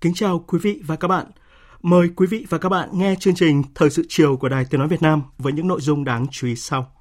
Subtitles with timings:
[0.00, 1.26] Kính chào quý vị và các bạn.
[1.82, 4.78] Mời quý vị và các bạn nghe chương trình Thời sự chiều của Đài Tiếng
[4.78, 6.99] Nói Việt Nam với những nội dung đáng chú ý sau.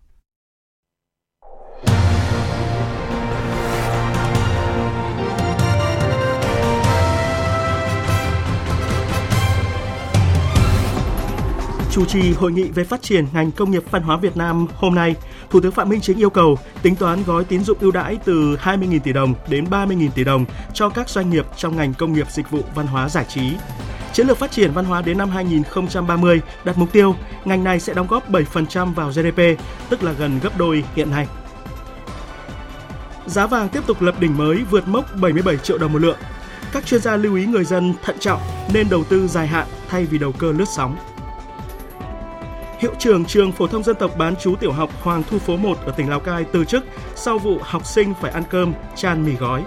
[11.99, 14.95] Chủ trì hội nghị về phát triển ngành công nghiệp văn hóa Việt Nam hôm
[14.95, 15.15] nay,
[15.49, 18.55] Thủ tướng Phạm Minh Chính yêu cầu tính toán gói tín dụng ưu đãi từ
[18.63, 22.27] 20.000 tỷ đồng đến 30.000 tỷ đồng cho các doanh nghiệp trong ngành công nghiệp
[22.31, 23.51] dịch vụ văn hóa giải trí.
[24.13, 27.93] Chiến lược phát triển văn hóa đến năm 2030 đặt mục tiêu ngành này sẽ
[27.93, 31.27] đóng góp 7% vào GDP, tức là gần gấp đôi hiện nay.
[33.25, 36.17] Giá vàng tiếp tục lập đỉnh mới vượt mốc 77 triệu đồng một lượng.
[36.71, 38.41] Các chuyên gia lưu ý người dân thận trọng
[38.73, 40.97] nên đầu tư dài hạn thay vì đầu cơ lướt sóng.
[42.79, 45.77] Hiệu trưởng trường phổ thông dân tộc bán chú tiểu học Hoàng Thu Phố 1
[45.85, 46.83] ở tỉnh Lào Cai từ chức
[47.15, 49.63] sau vụ học sinh phải ăn cơm chan mì gói.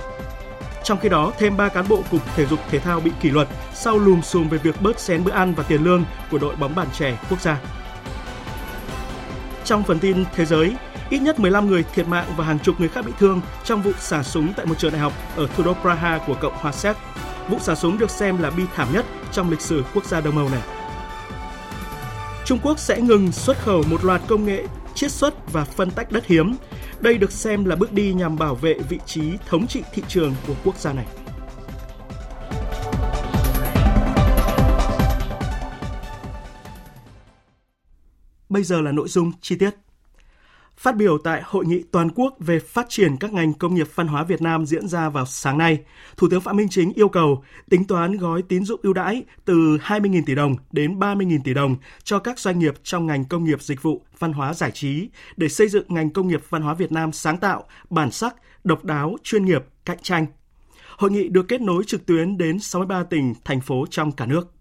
[0.84, 3.48] Trong khi đó, thêm 3 cán bộ Cục Thể dục Thể thao bị kỷ luật
[3.74, 6.74] sau lùm xùm về việc bớt xén bữa ăn và tiền lương của đội bóng
[6.74, 7.60] bàn trẻ quốc gia.
[9.64, 10.76] Trong phần tin thế giới,
[11.10, 13.92] ít nhất 15 người thiệt mạng và hàng chục người khác bị thương trong vụ
[13.98, 16.96] xả súng tại một trường đại học ở thủ đô Praha của Cộng hòa Séc.
[17.48, 20.38] Vụ xả súng được xem là bi thảm nhất trong lịch sử quốc gia Đông
[20.38, 20.81] Âu này.
[22.44, 26.12] Trung Quốc sẽ ngừng xuất khẩu một loạt công nghệ, chiết xuất và phân tách
[26.12, 26.54] đất hiếm.
[27.00, 30.34] Đây được xem là bước đi nhằm bảo vệ vị trí thống trị thị trường
[30.46, 31.06] của quốc gia này.
[38.48, 39.70] Bây giờ là nội dung chi tiết.
[40.82, 44.06] Phát biểu tại hội nghị toàn quốc về phát triển các ngành công nghiệp văn
[44.06, 45.78] hóa Việt Nam diễn ra vào sáng nay,
[46.16, 49.54] Thủ tướng Phạm Minh Chính yêu cầu tính toán gói tín dụng ưu đãi từ
[49.54, 53.62] 20.000 tỷ đồng đến 30.000 tỷ đồng cho các doanh nghiệp trong ngành công nghiệp
[53.62, 56.92] dịch vụ văn hóa giải trí để xây dựng ngành công nghiệp văn hóa Việt
[56.92, 60.26] Nam sáng tạo, bản sắc, độc đáo, chuyên nghiệp, cạnh tranh.
[60.96, 64.52] Hội nghị được kết nối trực tuyến đến 63 tỉnh, thành phố trong cả nước.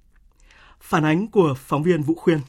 [0.82, 2.40] Phản ánh của phóng viên Vũ Khuyên.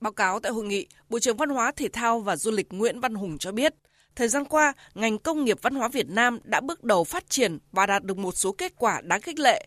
[0.00, 3.00] Báo cáo tại hội nghị, Bộ trưởng Văn hóa, Thể thao và Du lịch Nguyễn
[3.00, 3.74] Văn Hùng cho biết,
[4.16, 7.58] thời gian qua, ngành công nghiệp văn hóa Việt Nam đã bước đầu phát triển
[7.72, 9.66] và đạt được một số kết quả đáng khích lệ.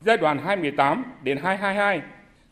[0.00, 2.00] Giai đoạn 2018 đến 2022,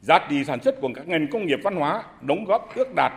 [0.00, 3.12] giá trị sản xuất của các ngành công nghiệp văn hóa đóng góp ước đạt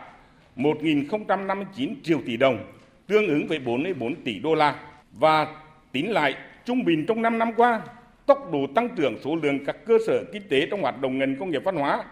[0.55, 2.73] 1.059 triệu tỷ đồng,
[3.07, 4.75] tương ứng với 44 tỷ đô la.
[5.11, 5.47] Và
[5.91, 6.35] tính lại,
[6.65, 7.81] trung bình trong 5 năm qua,
[8.25, 11.35] tốc độ tăng trưởng số lượng các cơ sở kinh tế trong hoạt động ngành
[11.39, 12.03] công nghiệp văn hóa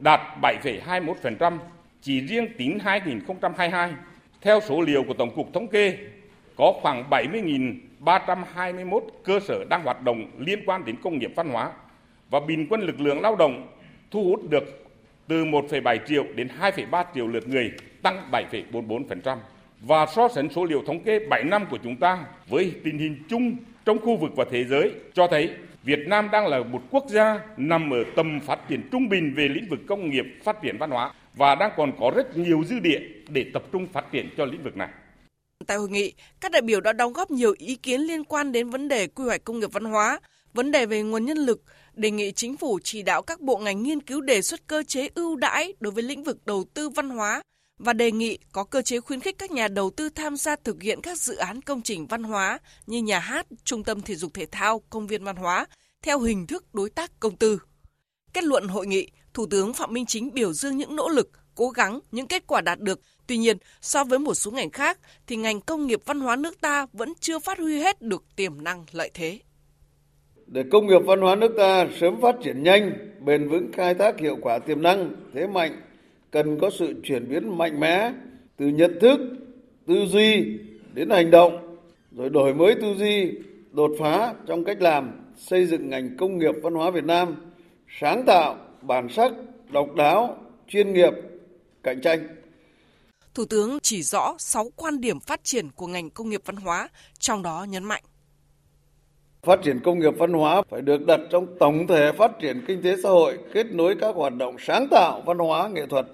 [0.00, 1.58] đạt 7,21%,
[2.00, 3.92] chỉ riêng tính 2022.
[4.40, 5.96] Theo số liệu của Tổng cục Thống kê,
[6.56, 11.70] có khoảng 70.321 cơ sở đang hoạt động liên quan đến công nghiệp văn hóa
[12.30, 13.68] và bình quân lực lượng lao động
[14.10, 14.88] thu hút được
[15.28, 17.72] từ 1,7 triệu đến 2,3 triệu lượt người,
[18.02, 19.36] tăng 7,44%.
[19.80, 23.22] Và so sánh số liệu thống kê 7 năm của chúng ta với tình hình
[23.28, 25.50] chung trong khu vực và thế giới cho thấy
[25.88, 29.48] Việt Nam đang là một quốc gia nằm ở tầm phát triển trung bình về
[29.48, 32.78] lĩnh vực công nghiệp phát triển văn hóa và đang còn có rất nhiều dư
[32.78, 34.88] địa để tập trung phát triển cho lĩnh vực này.
[35.66, 38.70] Tại hội nghị, các đại biểu đã đóng góp nhiều ý kiến liên quan đến
[38.70, 40.20] vấn đề quy hoạch công nghiệp văn hóa,
[40.54, 41.62] vấn đề về nguồn nhân lực,
[41.94, 45.08] đề nghị chính phủ chỉ đạo các bộ ngành nghiên cứu đề xuất cơ chế
[45.14, 47.42] ưu đãi đối với lĩnh vực đầu tư văn hóa
[47.78, 50.82] và đề nghị có cơ chế khuyến khích các nhà đầu tư tham gia thực
[50.82, 54.34] hiện các dự án công trình văn hóa như nhà hát, trung tâm thể dục
[54.34, 55.66] thể thao, công viên văn hóa
[56.02, 57.58] theo hình thức đối tác công tư.
[58.32, 61.68] Kết luận hội nghị, Thủ tướng Phạm Minh Chính biểu dương những nỗ lực, cố
[61.68, 63.00] gắng, những kết quả đạt được.
[63.26, 66.60] Tuy nhiên, so với một số ngành khác thì ngành công nghiệp văn hóa nước
[66.60, 69.38] ta vẫn chưa phát huy hết được tiềm năng lợi thế.
[70.46, 72.90] Để công nghiệp văn hóa nước ta sớm phát triển nhanh,
[73.24, 75.80] bền vững khai thác hiệu quả tiềm năng, thế mạnh
[76.30, 78.12] cần có sự chuyển biến mạnh mẽ
[78.56, 79.20] từ nhận thức,
[79.86, 80.58] tư duy
[80.94, 81.76] đến hành động,
[82.12, 83.32] rồi đổi mới tư duy,
[83.72, 87.34] đột phá trong cách làm, xây dựng ngành công nghiệp văn hóa Việt Nam
[88.00, 89.32] sáng tạo, bản sắc,
[89.72, 90.36] độc đáo,
[90.68, 91.12] chuyên nghiệp,
[91.82, 92.28] cạnh tranh.
[93.34, 96.88] Thủ tướng chỉ rõ 6 quan điểm phát triển của ngành công nghiệp văn hóa,
[97.18, 98.02] trong đó nhấn mạnh.
[99.42, 102.82] Phát triển công nghiệp văn hóa phải được đặt trong tổng thể phát triển kinh
[102.82, 106.06] tế xã hội, kết nối các hoạt động sáng tạo văn hóa nghệ thuật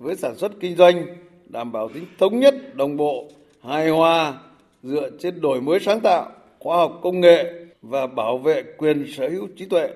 [0.00, 1.06] với sản xuất kinh doanh,
[1.46, 3.28] đảm bảo tính thống nhất, đồng bộ,
[3.62, 4.34] hài hòa
[4.82, 7.52] dựa trên đổi mới sáng tạo, khoa học công nghệ
[7.82, 9.88] và bảo vệ quyền sở hữu trí tuệ.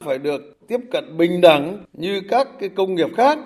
[0.00, 3.38] Phải được tiếp cận bình đẳng như các cái công nghiệp khác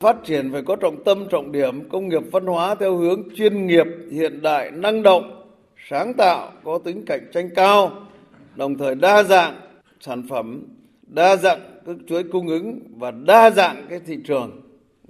[0.00, 3.66] phát triển phải có trọng tâm trọng điểm công nghiệp văn hóa theo hướng chuyên
[3.66, 5.44] nghiệp hiện đại năng động
[5.88, 7.90] sáng tạo có tính cạnh tranh cao
[8.56, 9.60] đồng thời đa dạng
[10.00, 10.62] sản phẩm
[11.06, 14.63] đa dạng các chuỗi cung ứng và đa dạng cái thị trường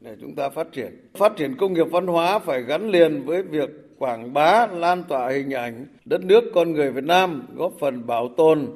[0.04, 3.42] để chúng ta phát triển phát triển công nghiệp văn hóa phải gắn liền với
[3.42, 8.06] việc quảng bá, lan tỏa hình ảnh đất nước con người Việt Nam, góp phần
[8.06, 8.66] bảo tồn,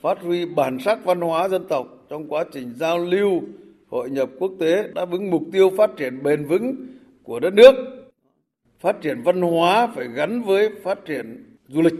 [0.00, 3.40] phát huy bản sắc văn hóa dân tộc trong quá trình giao lưu,
[3.88, 6.74] hội nhập quốc tế đáp ứng mục tiêu phát triển bền vững
[7.22, 7.74] của đất nước.
[8.80, 11.94] Phát triển văn hóa phải gắn với phát triển du lịch.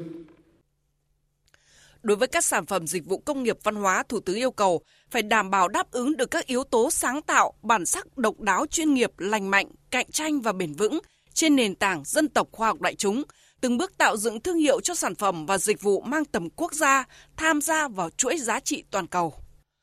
[2.03, 4.83] Đối với các sản phẩm dịch vụ công nghiệp văn hóa, Thủ tướng yêu cầu
[5.11, 8.67] phải đảm bảo đáp ứng được các yếu tố sáng tạo, bản sắc độc đáo
[8.67, 10.99] chuyên nghiệp, lành mạnh, cạnh tranh và bền vững
[11.35, 13.23] trên nền tảng dân tộc khoa học đại chúng,
[13.61, 16.75] từng bước tạo dựng thương hiệu cho sản phẩm và dịch vụ mang tầm quốc
[16.75, 17.05] gia,
[17.37, 19.35] tham gia vào chuỗi giá trị toàn cầu.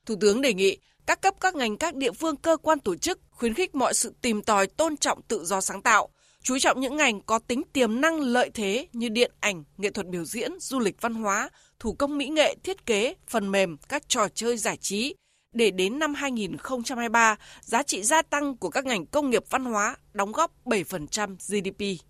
[0.06, 3.20] Thủ tướng đề nghị các cấp các ngành các địa phương cơ quan tổ chức
[3.30, 6.08] khuyến khích mọi sự tìm tòi tôn trọng tự do sáng tạo,
[6.42, 10.06] chú trọng những ngành có tính tiềm năng lợi thế như điện ảnh, nghệ thuật
[10.06, 11.50] biểu diễn, du lịch văn hóa,
[11.80, 15.14] thủ công mỹ nghệ, thiết kế, phần mềm, các trò chơi giải trí,
[15.54, 19.96] để đến năm 2023, giá trị gia tăng của các ngành công nghiệp văn hóa
[20.12, 22.04] đóng góp 7% GDP.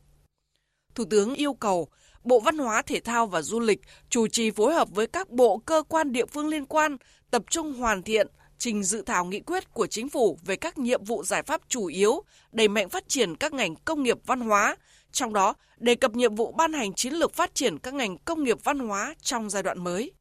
[0.95, 1.89] Thủ tướng yêu cầu
[2.25, 5.59] Bộ Văn hóa, Thể thao và Du lịch chủ trì phối hợp với các bộ
[5.59, 6.97] cơ quan địa phương liên quan
[7.31, 8.27] tập trung hoàn thiện
[8.59, 11.87] trình dự thảo nghị quyết của chính phủ về các nhiệm vụ giải pháp chủ
[11.87, 12.23] yếu
[12.53, 14.77] đẩy mạnh phát triển các ngành công nghiệp văn hóa,
[15.12, 18.45] trong đó đề cập nhiệm vụ ban hành chiến lược phát triển các ngành công
[18.45, 20.12] nghiệp văn hóa trong giai đoạn mới.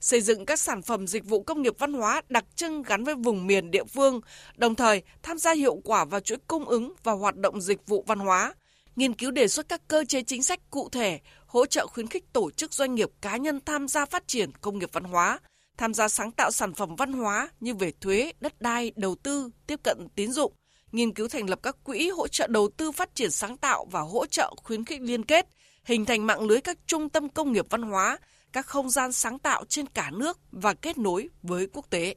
[0.00, 3.14] Xây dựng các sản phẩm dịch vụ công nghiệp văn hóa đặc trưng gắn với
[3.14, 4.20] vùng miền địa phương,
[4.56, 8.04] đồng thời tham gia hiệu quả vào chuỗi cung ứng và hoạt động dịch vụ
[8.06, 8.54] văn hóa,
[8.96, 12.32] nghiên cứu đề xuất các cơ chế chính sách cụ thể, hỗ trợ khuyến khích
[12.32, 15.38] tổ chức doanh nghiệp cá nhân tham gia phát triển công nghiệp văn hóa,
[15.76, 19.50] tham gia sáng tạo sản phẩm văn hóa như về thuế, đất đai, đầu tư,
[19.66, 20.52] tiếp cận tín dụng,
[20.92, 24.00] nghiên cứu thành lập các quỹ hỗ trợ đầu tư phát triển sáng tạo và
[24.00, 25.48] hỗ trợ khuyến khích liên kết,
[25.84, 28.18] hình thành mạng lưới các trung tâm công nghiệp văn hóa,
[28.52, 32.14] các không gian sáng tạo trên cả nước và kết nối với quốc tế.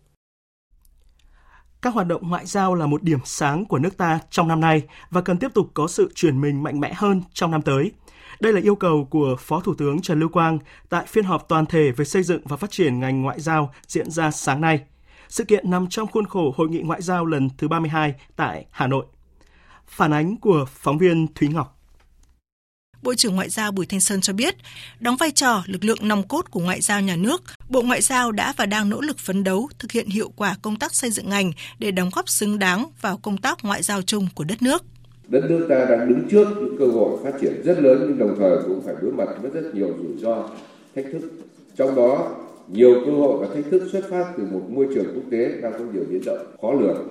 [1.81, 4.83] Các hoạt động ngoại giao là một điểm sáng của nước ta trong năm nay
[5.09, 7.91] và cần tiếp tục có sự chuyển mình mạnh mẽ hơn trong năm tới.
[8.39, 10.59] Đây là yêu cầu của Phó Thủ tướng Trần Lưu Quang
[10.89, 14.11] tại phiên họp toàn thể về xây dựng và phát triển ngành ngoại giao diễn
[14.11, 14.79] ra sáng nay.
[15.33, 18.88] Sự kiện nằm trong khuôn khổ Hội nghị Ngoại giao lần thứ 32 tại Hà
[18.88, 19.06] Nội.
[19.88, 21.80] Phản ánh của phóng viên Thúy Ngọc.
[23.01, 24.56] Bộ trưởng Ngoại giao Bùi Thanh Sơn cho biết,
[25.00, 28.31] đóng vai trò lực lượng nòng cốt của ngoại giao nhà nước, Bộ Ngoại giao
[28.31, 31.30] đã và đang nỗ lực phấn đấu thực hiện hiệu quả công tác xây dựng
[31.30, 34.83] ngành để đóng góp xứng đáng vào công tác ngoại giao chung của đất nước.
[35.27, 38.36] Đất nước ta đang đứng trước những cơ hội phát triển rất lớn nhưng đồng
[38.39, 40.50] thời cũng phải đối mặt với rất nhiều rủi ro,
[40.95, 41.31] thách thức.
[41.75, 42.36] Trong đó,
[42.68, 45.74] nhiều cơ hội và thách thức xuất phát từ một môi trường quốc tế đang
[45.74, 47.10] có nhiều biến động khó lường.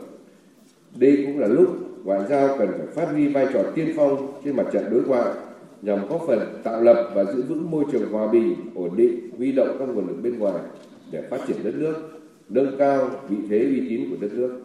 [0.96, 1.68] Đây cũng là lúc
[2.04, 5.34] ngoại giao cần phải phát huy vai trò tiên phong trên mặt trận đối ngoại
[5.82, 9.52] nhằm góp phần tạo lập và giữ vững môi trường hòa bình, ổn định, huy
[9.52, 10.64] động các nguồn lực bên ngoài
[11.10, 14.62] để phát triển đất nước, nâng cao vị thế uy tín của đất nước.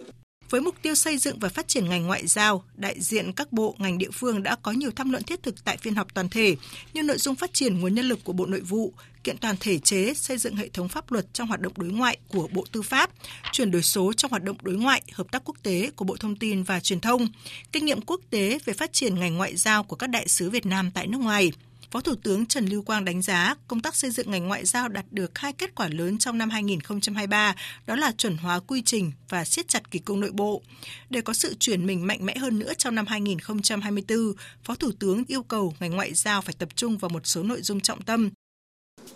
[0.50, 3.75] Với mục tiêu xây dựng và phát triển ngành ngoại giao, đại diện các bộ
[3.79, 6.56] ngành địa phương đã có nhiều tham luận thiết thực tại phiên họp toàn thể
[6.94, 8.94] như nội dung phát triển nguồn nhân lực của Bộ Nội vụ,
[9.27, 12.17] kiện toàn thể chế xây dựng hệ thống pháp luật trong hoạt động đối ngoại
[12.27, 13.10] của Bộ Tư pháp,
[13.51, 16.36] chuyển đổi số trong hoạt động đối ngoại, hợp tác quốc tế của Bộ Thông
[16.36, 17.27] tin và Truyền thông,
[17.72, 20.65] kinh nghiệm quốc tế về phát triển ngành ngoại giao của các đại sứ Việt
[20.65, 21.51] Nam tại nước ngoài–
[21.91, 24.88] Phó Thủ tướng Trần Lưu Quang đánh giá công tác xây dựng ngành ngoại giao
[24.88, 27.55] đạt được hai kết quả lớn trong năm 2023,
[27.86, 30.62] đó là chuẩn hóa quy trình và siết chặt kỷ cương nội bộ.
[31.10, 35.24] Để có sự chuyển mình mạnh mẽ hơn nữa trong năm 2024, Phó Thủ tướng
[35.27, 38.29] yêu cầu ngành ngoại giao phải tập trung vào một số nội dung trọng tâm.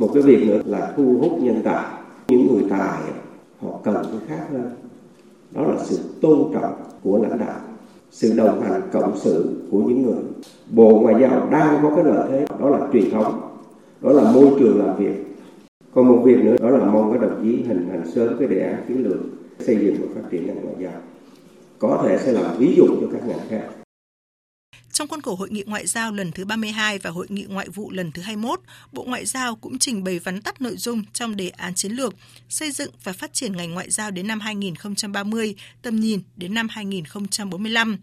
[0.01, 1.85] Một cái việc nữa là thu hút nhân tài.
[2.27, 2.99] Những người tài,
[3.61, 4.71] họ cần cái khác hơn.
[5.51, 7.59] Đó là sự tôn trọng của lãnh đạo,
[8.11, 10.23] sự đồng hành cộng sự của những người
[10.69, 13.41] bộ ngoại giao đang có cái lợi thế, đó là truyền thống,
[14.01, 15.25] đó là môi trường làm việc
[15.93, 18.59] còn một việc nữa, đó là mong các đồng chí hình thành sớm cái đề
[18.59, 19.19] án chiến lược
[19.59, 21.01] xây dựng và phát triển ngành ngoại giao
[21.79, 23.80] có thể sẽ làm ví dụ cho các ngành khác
[24.91, 27.91] trong khuôn khổ Hội nghị Ngoại giao lần thứ 32 và Hội nghị Ngoại vụ
[27.91, 28.59] lần thứ 21,
[28.91, 32.13] Bộ Ngoại giao cũng trình bày vắn tắt nội dung trong đề án chiến lược
[32.49, 36.67] xây dựng và phát triển ngành ngoại giao đến năm 2030, tầm nhìn đến năm
[36.69, 37.97] 2045.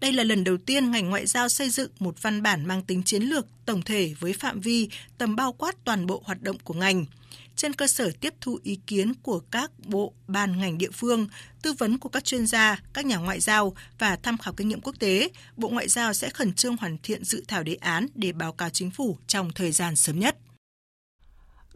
[0.00, 3.02] Đây là lần đầu tiên ngành ngoại giao xây dựng một văn bản mang tính
[3.02, 4.88] chiến lược tổng thể với phạm vi,
[5.18, 7.04] tầm bao quát toàn bộ hoạt động của ngành.
[7.56, 11.28] Trên cơ sở tiếp thu ý kiến của các bộ, ban ngành địa phương,
[11.62, 14.80] tư vấn của các chuyên gia, các nhà ngoại giao và tham khảo kinh nghiệm
[14.80, 18.32] quốc tế, Bộ Ngoại giao sẽ khẩn trương hoàn thiện dự thảo đề án để
[18.32, 20.36] báo cáo chính phủ trong thời gian sớm nhất.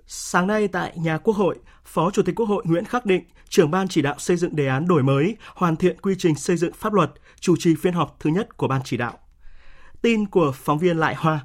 [0.06, 3.70] Sáng nay tại nhà Quốc hội, Phó Chủ tịch Quốc hội Nguyễn Khắc Định, trưởng
[3.70, 6.72] ban chỉ đạo xây dựng đề án đổi mới, hoàn thiện quy trình xây dựng
[6.72, 7.10] pháp luật,
[7.40, 9.18] chủ trì phiên họp thứ nhất của ban chỉ đạo.
[10.02, 11.44] Tin của phóng viên Lại Hoa.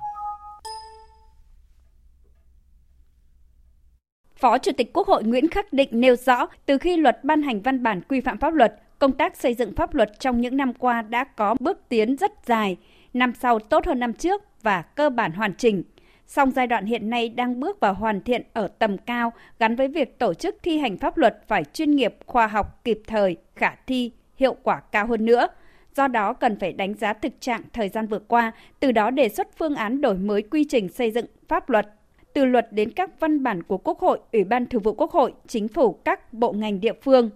[4.36, 7.62] Phó Chủ tịch Quốc hội Nguyễn Khắc Định nêu rõ, từ khi luật ban hành
[7.62, 10.74] văn bản quy phạm pháp luật, công tác xây dựng pháp luật trong những năm
[10.74, 12.77] qua đã có bước tiến rất dài,
[13.13, 15.84] năm sau tốt hơn năm trước và cơ bản hoàn chỉnh–
[16.27, 19.88] song giai đoạn hiện nay đang bước vào hoàn thiện ở tầm cao gắn với
[19.88, 23.75] việc tổ chức thi hành pháp luật phải chuyên nghiệp, khoa học, kịp thời, khả
[23.88, 25.48] thi, hiệu quả cao hơn nữa.
[25.96, 29.30] Do đó cần phải đánh giá thực trạng thời gian vừa qua, từ đó đề
[29.30, 31.88] xuất phương án đổi mới quy trình xây dựng pháp luật
[32.36, 35.34] từ luật đến các văn bản của Quốc hội, Ủy ban Thường vụ Quốc hội,
[35.48, 37.30] Chính phủ, các bộ ngành địa phương.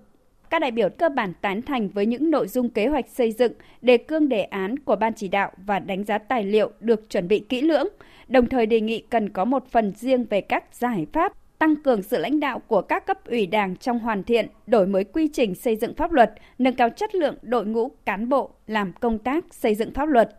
[0.49, 3.53] Các đại biểu cơ bản tán thành với những nội dung kế hoạch xây dựng,
[3.81, 7.27] đề cương đề án của Ban chỉ đạo và đánh giá tài liệu được chuẩn
[7.27, 7.87] bị kỹ lưỡng,
[8.27, 12.03] đồng thời đề nghị cần có một phần riêng về các giải pháp tăng cường
[12.03, 15.55] sự lãnh đạo của các cấp ủy đảng trong hoàn thiện, đổi mới quy trình
[15.55, 19.53] xây dựng pháp luật, nâng cao chất lượng đội ngũ cán bộ làm công tác
[19.53, 20.29] xây dựng pháp luật.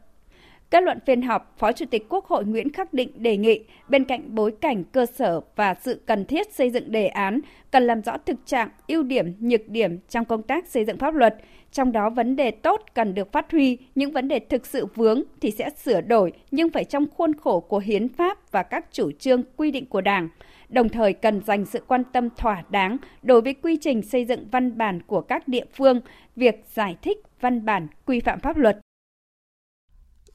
[0.71, 4.05] Kết luận phiên họp, Phó Chủ tịch Quốc hội Nguyễn Khắc Định đề nghị bên
[4.05, 8.03] cạnh bối cảnh cơ sở và sự cần thiết xây dựng đề án, cần làm
[8.03, 11.37] rõ thực trạng, ưu điểm, nhược điểm trong công tác xây dựng pháp luật,
[11.73, 15.23] trong đó vấn đề tốt cần được phát huy, những vấn đề thực sự vướng
[15.41, 19.11] thì sẽ sửa đổi nhưng phải trong khuôn khổ của hiến pháp và các chủ
[19.19, 20.29] trương quy định của Đảng.
[20.69, 24.47] Đồng thời cần dành sự quan tâm thỏa đáng đối với quy trình xây dựng
[24.51, 26.01] văn bản của các địa phương,
[26.37, 28.79] việc giải thích văn bản quy phạm pháp luật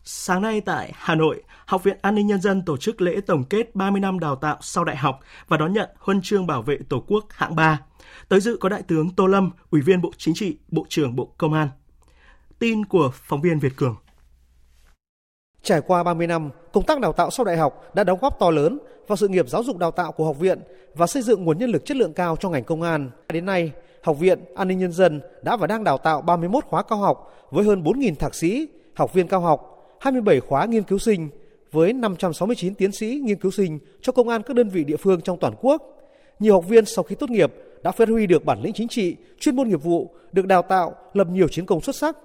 [0.07, 3.43] Sáng nay tại Hà Nội, Học viện An ninh Nhân dân tổ chức lễ tổng
[3.43, 6.77] kết 30 năm đào tạo sau đại học và đón nhận huân chương bảo vệ
[6.89, 7.81] Tổ quốc hạng 3.
[8.29, 11.33] Tới dự có Đại tướng Tô Lâm, Ủy viên Bộ Chính trị, Bộ trưởng Bộ
[11.37, 11.69] Công an.
[12.59, 13.95] Tin của phóng viên Việt Cường.
[15.63, 18.49] Trải qua 30 năm, công tác đào tạo sau đại học đã đóng góp to
[18.49, 20.59] lớn vào sự nghiệp giáo dục đào tạo của học viện
[20.95, 23.09] và xây dựng nguồn nhân lực chất lượng cao cho ngành công an.
[23.29, 23.71] Đến nay,
[24.03, 27.47] Học viện An ninh Nhân dân đã và đang đào tạo 31 khóa cao học
[27.51, 31.29] với hơn 4.000 thạc sĩ, học viên cao học, 27 khóa nghiên cứu sinh
[31.71, 35.21] với 569 tiến sĩ nghiên cứu sinh cho công an các đơn vị địa phương
[35.21, 35.83] trong toàn quốc.
[36.39, 39.15] Nhiều học viên sau khi tốt nghiệp đã phát huy được bản lĩnh chính trị,
[39.39, 42.17] chuyên môn nghiệp vụ, được đào tạo, lập nhiều chiến công xuất sắc,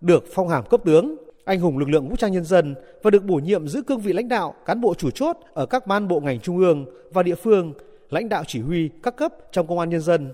[0.00, 3.24] được phong hàm cấp tướng, anh hùng lực lượng vũ trang nhân dân và được
[3.24, 6.20] bổ nhiệm giữ cương vị lãnh đạo, cán bộ chủ chốt ở các ban bộ
[6.20, 7.72] ngành trung ương và địa phương,
[8.10, 10.32] lãnh đạo chỉ huy các cấp trong công an nhân dân.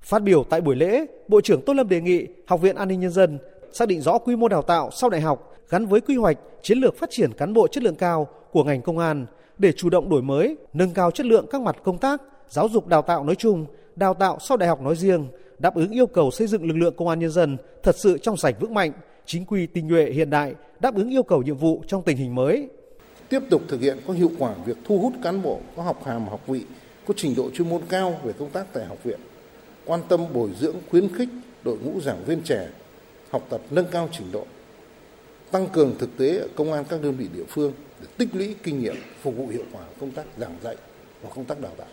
[0.00, 3.00] Phát biểu tại buổi lễ, Bộ trưởng Tô Lâm đề nghị Học viện An ninh
[3.00, 3.38] Nhân dân
[3.72, 6.78] xác định rõ quy mô đào tạo sau đại học gắn với quy hoạch chiến
[6.78, 9.26] lược phát triển cán bộ chất lượng cao của ngành công an
[9.58, 12.86] để chủ động đổi mới, nâng cao chất lượng các mặt công tác, giáo dục
[12.86, 16.30] đào tạo nói chung, đào tạo sau đại học nói riêng, đáp ứng yêu cầu
[16.30, 18.92] xây dựng lực lượng công an nhân dân thật sự trong sạch vững mạnh,
[19.26, 22.34] chính quy tinh nhuệ hiện đại, đáp ứng yêu cầu nhiệm vụ trong tình hình
[22.34, 22.68] mới.
[23.28, 26.28] Tiếp tục thực hiện có hiệu quả việc thu hút cán bộ có học hàm
[26.28, 26.64] học vị,
[27.06, 29.20] có trình độ chuyên môn cao về công tác tại học viện,
[29.84, 31.28] quan tâm bồi dưỡng khuyến khích
[31.64, 32.68] đội ngũ giảng viên trẻ
[33.30, 34.44] học tập nâng cao trình độ
[35.50, 38.54] tăng cường thực tế ở công an các đơn vị địa phương để tích lũy
[38.62, 40.76] kinh nghiệm phục vụ hiệu quả công tác giảng dạy
[41.22, 41.86] và công tác đào tạo.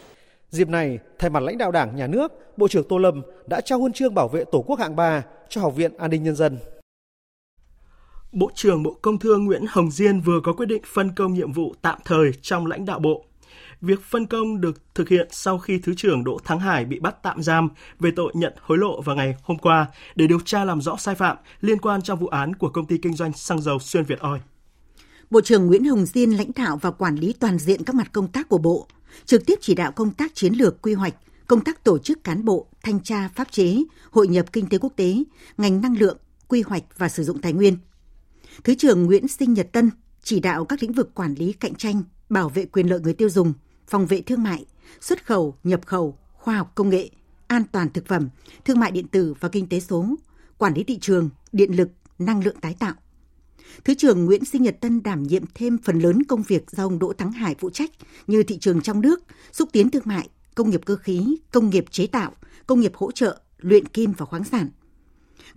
[0.50, 3.80] Dịp này, thay mặt lãnh đạo Đảng, Nhà nước, Bộ trưởng Tô Lâm đã trao
[3.80, 6.58] huân chương bảo vệ Tổ quốc hạng 3 cho Học viện An ninh Nhân dân.
[8.32, 11.52] Bộ trưởng Bộ Công Thương Nguyễn Hồng Diên vừa có quyết định phân công nhiệm
[11.52, 13.26] vụ tạm thời trong lãnh đạo bộ.
[13.82, 17.16] Việc phân công được thực hiện sau khi Thứ trưởng Đỗ Thắng Hải bị bắt
[17.24, 20.82] tạm giam về tội nhận hối lộ vào ngày hôm qua để điều tra làm
[20.82, 23.80] rõ sai phạm liên quan trong vụ án của công ty kinh doanh xăng dầu
[23.80, 24.42] Xuyên Việt Oil.
[25.30, 28.28] Bộ trưởng Nguyễn Hồng Diên lãnh đạo và quản lý toàn diện các mặt công
[28.28, 28.88] tác của Bộ,
[29.26, 31.16] trực tiếp chỉ đạo công tác chiến lược quy hoạch,
[31.48, 34.94] công tác tổ chức cán bộ, thanh tra pháp chế, hội nhập kinh tế quốc
[34.96, 35.16] tế,
[35.58, 36.18] ngành năng lượng,
[36.48, 37.78] quy hoạch và sử dụng tài nguyên.
[38.64, 39.90] Thứ trưởng Nguyễn Sinh Nhật Tân
[40.24, 43.30] chỉ đạo các lĩnh vực quản lý cạnh tranh, bảo vệ quyền lợi người tiêu
[43.30, 43.54] dùng,
[43.88, 44.66] phòng vệ thương mại,
[45.02, 47.10] xuất khẩu, nhập khẩu, khoa học công nghệ,
[47.48, 48.30] an toàn thực phẩm,
[48.66, 50.06] thương mại điện tử và kinh tế số,
[50.58, 51.90] quản lý thị trường, điện lực,
[52.20, 52.94] năng lượng tái tạo.
[53.84, 57.00] Thứ trưởng Nguyễn Sinh Nhật Tân đảm nhiệm thêm phần lớn công việc do ông
[57.00, 57.92] Đỗ Thắng Hải phụ trách
[58.28, 59.20] như thị trường trong nước,
[59.52, 62.32] xúc tiến thương mại, công nghiệp cơ khí, công nghiệp chế tạo,
[62.68, 64.70] công nghiệp hỗ trợ, luyện kim và khoáng sản.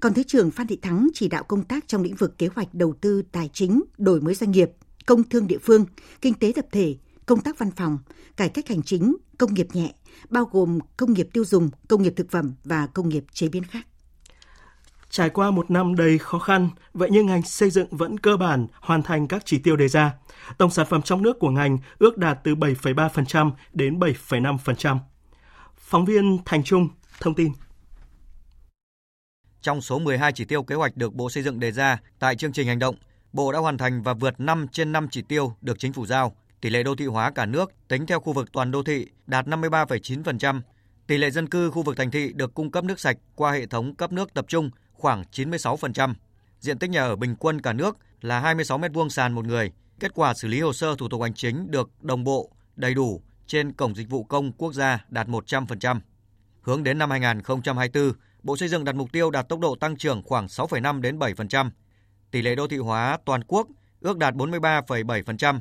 [0.00, 2.74] Còn Thứ trưởng Phan Thị Thắng chỉ đạo công tác trong lĩnh vực kế hoạch
[2.74, 4.70] đầu tư tài chính, đổi mới doanh nghiệp,
[5.08, 5.86] công thương địa phương,
[6.22, 6.96] kinh tế tập thể,
[7.26, 7.98] công tác văn phòng,
[8.36, 9.92] cải cách hành chính, công nghiệp nhẹ,
[10.30, 13.64] bao gồm công nghiệp tiêu dùng, công nghiệp thực phẩm và công nghiệp chế biến
[13.64, 13.86] khác.
[15.10, 18.66] Trải qua một năm đầy khó khăn, vậy nhưng ngành xây dựng vẫn cơ bản
[18.80, 20.14] hoàn thành các chỉ tiêu đề ra.
[20.58, 24.98] Tổng sản phẩm trong nước của ngành ước đạt từ 7,3% đến 7,5%.
[25.76, 26.88] Phóng viên Thành Trung
[27.20, 27.52] thông tin.
[29.60, 32.52] Trong số 12 chỉ tiêu kế hoạch được Bộ Xây dựng đề ra tại chương
[32.52, 32.94] trình hành động,
[33.32, 36.36] Bộ đã hoàn thành và vượt 5 trên 5 chỉ tiêu được chính phủ giao.
[36.60, 39.46] Tỷ lệ đô thị hóa cả nước tính theo khu vực toàn đô thị đạt
[39.46, 40.60] 53,9%.
[41.06, 43.66] Tỷ lệ dân cư khu vực thành thị được cung cấp nước sạch qua hệ
[43.66, 46.14] thống cấp nước tập trung khoảng 96%.
[46.60, 49.72] Diện tích nhà ở bình quân cả nước là 26 m2 sàn một người.
[50.00, 53.22] Kết quả xử lý hồ sơ thủ tục hành chính được đồng bộ, đầy đủ
[53.46, 56.00] trên cổng dịch vụ công quốc gia đạt 100%.
[56.60, 60.22] Hướng đến năm 2024, Bộ Xây dựng đặt mục tiêu đạt tốc độ tăng trưởng
[60.22, 61.70] khoảng 6,5 đến 7%.
[62.30, 63.68] Tỷ lệ đô thị hóa toàn quốc
[64.00, 65.60] ước đạt 43,7%.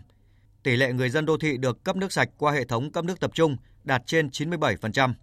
[0.64, 3.20] Tỷ lệ người dân đô thị được cấp nước sạch qua hệ thống cấp nước
[3.20, 5.14] tập trung đạt trên 97%.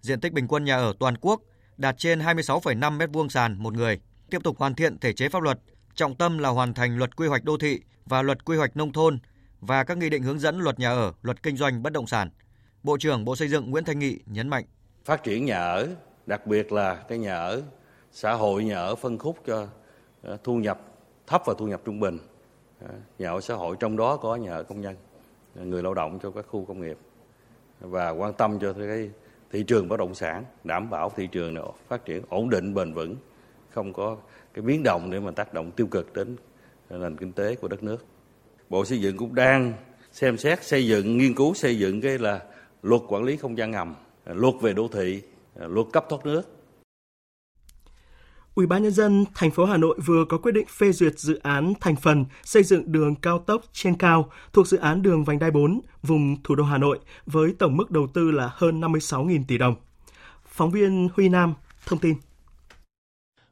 [0.00, 1.40] Diện tích bình quân nhà ở toàn quốc
[1.76, 4.00] đạt trên 26,5 m2 sàn một người.
[4.30, 5.58] Tiếp tục hoàn thiện thể chế pháp luật,
[5.94, 8.92] trọng tâm là hoàn thành luật quy hoạch đô thị và luật quy hoạch nông
[8.92, 9.18] thôn
[9.60, 12.30] và các nghị định hướng dẫn luật nhà ở, luật kinh doanh bất động sản.
[12.82, 14.64] Bộ trưởng Bộ Xây dựng Nguyễn Thanh Nghị nhấn mạnh.
[15.04, 15.88] Phát triển nhà ở,
[16.26, 17.62] đặc biệt là cái nhà ở
[18.12, 19.66] xã hội, nhà ở phân khúc cho
[20.22, 20.91] ờ, thu nhập
[21.32, 22.18] thấp và thu nhập trung bình.
[23.18, 24.96] Nhà ở xã hội trong đó có nhà ở công nhân,
[25.54, 26.96] người lao động cho các khu công nghiệp
[27.80, 29.10] và quan tâm cho cái
[29.50, 32.94] thị trường bất động sản, đảm bảo thị trường này phát triển ổn định bền
[32.94, 33.16] vững,
[33.70, 34.16] không có
[34.54, 36.36] cái biến động để mà tác động tiêu cực đến
[36.90, 38.04] nền kinh tế của đất nước.
[38.68, 39.72] Bộ Xây dựng cũng đang
[40.12, 42.40] xem xét xây dựng, nghiên cứu xây dựng cái là
[42.82, 43.94] luật quản lý không gian ngầm,
[44.26, 45.22] luật về đô thị,
[45.54, 46.42] luật cấp thoát nước.
[48.54, 51.40] Ủy ban nhân dân thành phố Hà Nội vừa có quyết định phê duyệt dự
[51.42, 55.38] án thành phần xây dựng đường cao tốc trên cao thuộc dự án đường vành
[55.38, 59.44] đai 4 vùng thủ đô Hà Nội với tổng mức đầu tư là hơn 56.000
[59.48, 59.74] tỷ đồng.
[60.46, 61.54] Phóng viên Huy Nam
[61.86, 62.14] thông tin.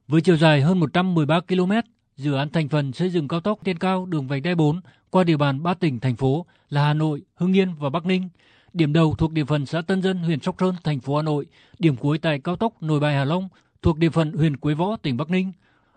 [0.08, 1.72] Với chiều dài hơn 113 km,
[2.16, 4.80] dự án thành phần xây dựng cao tốc trên cao đường vành đai 4
[5.10, 8.28] qua địa bàn ba tỉnh thành phố là Hà Nội, Hưng Yên và Bắc Ninh.
[8.72, 11.46] Điểm đầu thuộc địa phận xã Tân Dân, huyện Sóc Sơn, thành phố Hà Nội,
[11.78, 13.48] điểm cuối tại cao tốc Nội Bài Hà Long
[13.82, 15.52] thuộc địa phận huyện Quế Võ, tỉnh Bắc Ninh.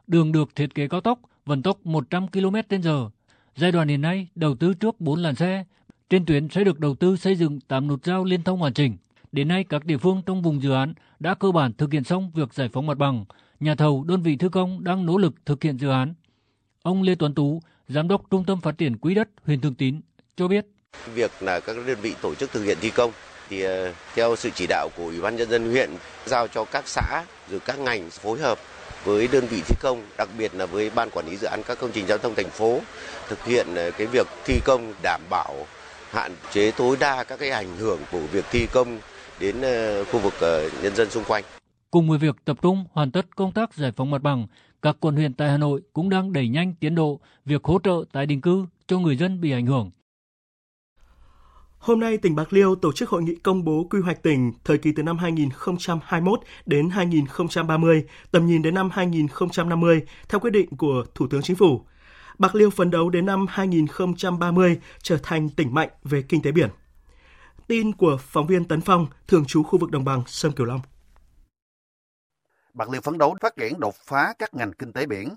[0.08, 3.10] Đường được thiết kế cao tốc, vận tốc 100 km/h.
[3.56, 5.65] Giai đoạn hiện nay đầu tư trước 4 làn xe.
[6.10, 8.98] Trên tuyến sẽ được đầu tư xây dựng 8 nút giao liên thông hoàn chỉnh.
[9.32, 12.32] Đến nay các địa phương trong vùng dự án đã cơ bản thực hiện xong
[12.32, 13.26] việc giải phóng mặt bằng.
[13.60, 16.13] Nhà thầu, đơn vị thi công đang nỗ lực thực hiện dự án.
[16.82, 20.02] Ông Lê Tuấn Tú, Giám đốc Trung tâm Phát triển Quỹ đất huyện Thường Tín
[20.36, 20.65] cho biết.
[21.13, 23.12] Việc là các đơn vị tổ chức thực hiện thi công
[23.53, 25.89] thì ờ, theo sự chỉ đạo của Ủy ban nhân dân huyện
[26.25, 28.59] giao cho các xã rồi các ngành phối hợp
[29.05, 31.79] với đơn vị thi công, đặc biệt là với ban quản lý dự án các
[31.79, 32.79] công trình giao thông thành phố
[33.29, 35.67] thực hiện ờ, cái việc thi công đảm bảo
[36.09, 38.99] hạn chế tối đa các cái ảnh hưởng của việc thi công
[39.39, 40.33] đến ờ, khu vực
[40.83, 41.43] nhân dân xung quanh.
[41.91, 44.47] Cùng với việc tập trung hoàn tất công tác giải phóng mặt bằng,
[44.81, 48.03] các quận huyện tại Hà Nội cũng đang đẩy nhanh tiến độ việc hỗ trợ
[48.11, 49.91] tái định cư cho người dân bị ảnh hưởng.
[51.84, 54.78] Hôm nay, tỉnh Bạc Liêu tổ chức hội nghị công bố quy hoạch tỉnh thời
[54.78, 61.06] kỳ từ năm 2021 đến 2030, tầm nhìn đến năm 2050 theo quyết định của
[61.15, 61.82] Thủ tướng Chính phủ.
[62.38, 66.69] Bạc Liêu phấn đấu đến năm 2030 trở thành tỉnh mạnh về kinh tế biển.
[67.67, 70.82] Tin của phóng viên Tấn Phong, thường trú khu vực đồng bằng Sông Kiều Long.
[72.74, 75.30] Bạc Liêu phấn đấu phát triển đột phá các ngành kinh tế biển,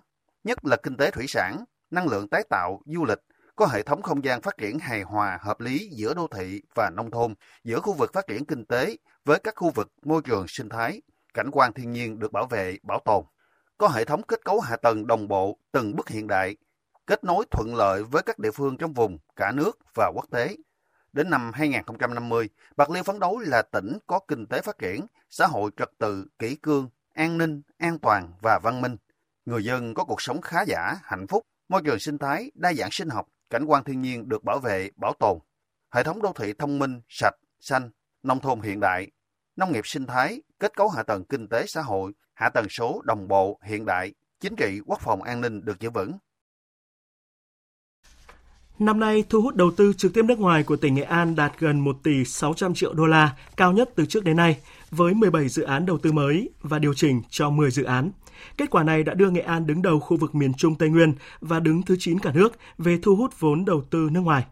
[0.44, 3.20] nhất là kinh tế thủy sản, năng lượng tái tạo, du lịch,
[3.56, 6.90] có hệ thống không gian phát triển hài hòa, hợp lý giữa đô thị và
[6.90, 10.48] nông thôn, giữa khu vực phát triển kinh tế với các khu vực môi trường
[10.48, 11.02] sinh thái,
[11.34, 13.24] cảnh quan thiên nhiên được bảo vệ, bảo tồn.
[13.78, 16.56] Có hệ thống kết cấu hạ tầng đồng bộ, từng bước hiện đại,
[17.06, 20.56] kết nối thuận lợi với các địa phương trong vùng, cả nước và quốc tế.
[21.12, 25.46] Đến năm 2050, Bạc Liêu phấn đấu là tỉnh có kinh tế phát triển, xã
[25.46, 28.96] hội trật tự, kỷ cương, an ninh, an toàn và văn minh.
[29.46, 32.90] Người dân có cuộc sống khá giả, hạnh phúc, môi trường sinh thái, đa dạng
[32.90, 35.38] sinh học, cảnh quan thiên nhiên được bảo vệ, bảo tồn.
[35.94, 37.90] Hệ thống đô thị thông minh, sạch, xanh,
[38.22, 39.10] nông thôn hiện đại,
[39.56, 43.02] nông nghiệp sinh thái, kết cấu hạ tầng kinh tế xã hội, hạ tầng số
[43.04, 46.12] đồng bộ, hiện đại, chính trị, quốc phòng an ninh được giữ vững.
[48.78, 51.52] Năm nay, thu hút đầu tư trực tiếp nước ngoài của tỉnh Nghệ An đạt
[51.58, 55.48] gần 1 tỷ 600 triệu đô la, cao nhất từ trước đến nay, với 17
[55.48, 58.10] dự án đầu tư mới và điều chỉnh cho 10 dự án.
[58.56, 61.14] Kết quả này đã đưa Nghệ An đứng đầu khu vực miền Trung Tây Nguyên
[61.40, 64.44] và đứng thứ 9 cả nước về thu hút vốn đầu tư nước ngoài.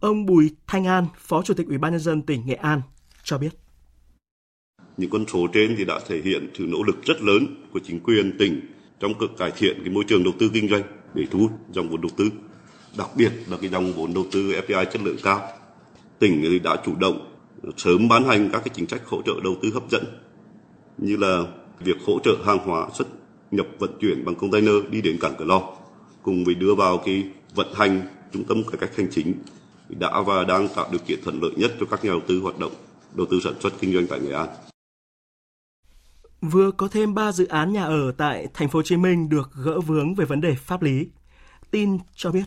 [0.00, 2.82] Ông Bùi Thanh An, Phó Chủ tịch Ủy ban nhân dân tỉnh Nghệ An
[3.22, 3.50] cho biết.
[4.96, 8.00] Những con số trên thì đã thể hiện sự nỗ lực rất lớn của chính
[8.00, 8.60] quyền tỉnh
[9.00, 10.82] trong cực cải thiện cái môi trường đầu tư kinh doanh
[11.14, 12.30] để thu hút dòng vốn đầu tư,
[12.98, 15.40] đặc biệt là cái dòng vốn đầu tư FDI chất lượng cao.
[16.18, 17.34] Tỉnh đã chủ động
[17.76, 20.04] sớm ban hành các cái chính sách hỗ trợ đầu tư hấp dẫn
[20.98, 21.42] như là
[21.80, 23.08] việc hỗ trợ hàng hóa xuất
[23.50, 25.62] nhập vận chuyển bằng container đi đến cảng Cửa Lò
[26.22, 29.34] cùng với đưa vào cái vận hành trung tâm cải cách hành chính
[29.88, 32.58] đã và đang tạo điều kiện thuận lợi nhất cho các nhà đầu tư hoạt
[32.58, 32.72] động
[33.14, 34.48] đầu tư sản xuất kinh doanh tại Nghệ An.
[36.40, 39.50] Vừa có thêm 3 dự án nhà ở tại thành phố Hồ Chí Minh được
[39.64, 41.08] gỡ vướng về vấn đề pháp lý.
[41.70, 42.44] Tin cho biết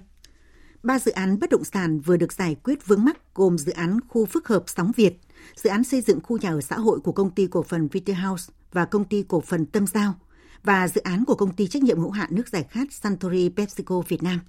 [0.84, 4.00] Ba dự án bất động sản vừa được giải quyết vướng mắc gồm dự án
[4.08, 5.20] khu phức hợp Sóng Việt,
[5.56, 8.54] dự án xây dựng khu nhà ở xã hội của công ty cổ phần Vitahouse
[8.74, 10.14] và công ty cổ phần Tâm Giao
[10.64, 14.02] và dự án của công ty trách nhiệm hữu hạn nước giải khát Santori PepsiCo
[14.08, 14.40] Việt Nam.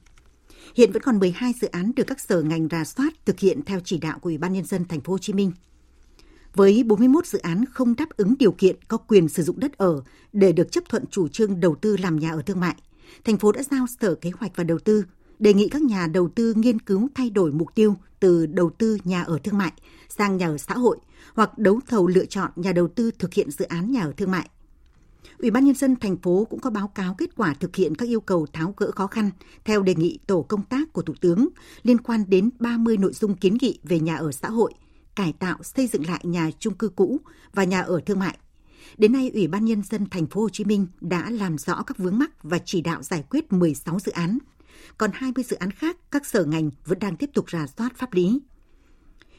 [0.75, 3.81] Hiện vẫn còn 12 dự án được các sở ngành rà soát thực hiện theo
[3.85, 5.53] chỉ đạo của Ủy ban nhân dân thành phố Hồ Chí Minh.
[6.55, 10.03] Với 41 dự án không đáp ứng điều kiện có quyền sử dụng đất ở
[10.33, 12.75] để được chấp thuận chủ trương đầu tư làm nhà ở thương mại,
[13.25, 15.05] thành phố đã giao Sở Kế hoạch và Đầu tư
[15.39, 18.99] đề nghị các nhà đầu tư nghiên cứu thay đổi mục tiêu từ đầu tư
[19.05, 19.73] nhà ở thương mại
[20.09, 20.99] sang nhà ở xã hội
[21.35, 24.31] hoặc đấu thầu lựa chọn nhà đầu tư thực hiện dự án nhà ở thương
[24.31, 24.49] mại.
[25.39, 28.09] Ủy ban nhân dân thành phố cũng có báo cáo kết quả thực hiện các
[28.09, 29.31] yêu cầu tháo gỡ khó khăn
[29.65, 31.49] theo đề nghị tổ công tác của Thủ tướng
[31.83, 34.75] liên quan đến 30 nội dung kiến nghị về nhà ở xã hội,
[35.17, 37.21] cải tạo xây dựng lại nhà chung cư cũ
[37.55, 38.39] và nhà ở thương mại.
[38.99, 41.99] Đến nay, Ủy ban nhân dân thành phố Hồ Chí Minh đã làm rõ các
[41.99, 44.39] vướng mắc và chỉ đạo giải quyết 16 dự án
[44.99, 48.15] còn 20 dự án khác các sở ngành vẫn đang tiếp tục rà soát pháp
[48.15, 48.41] lý.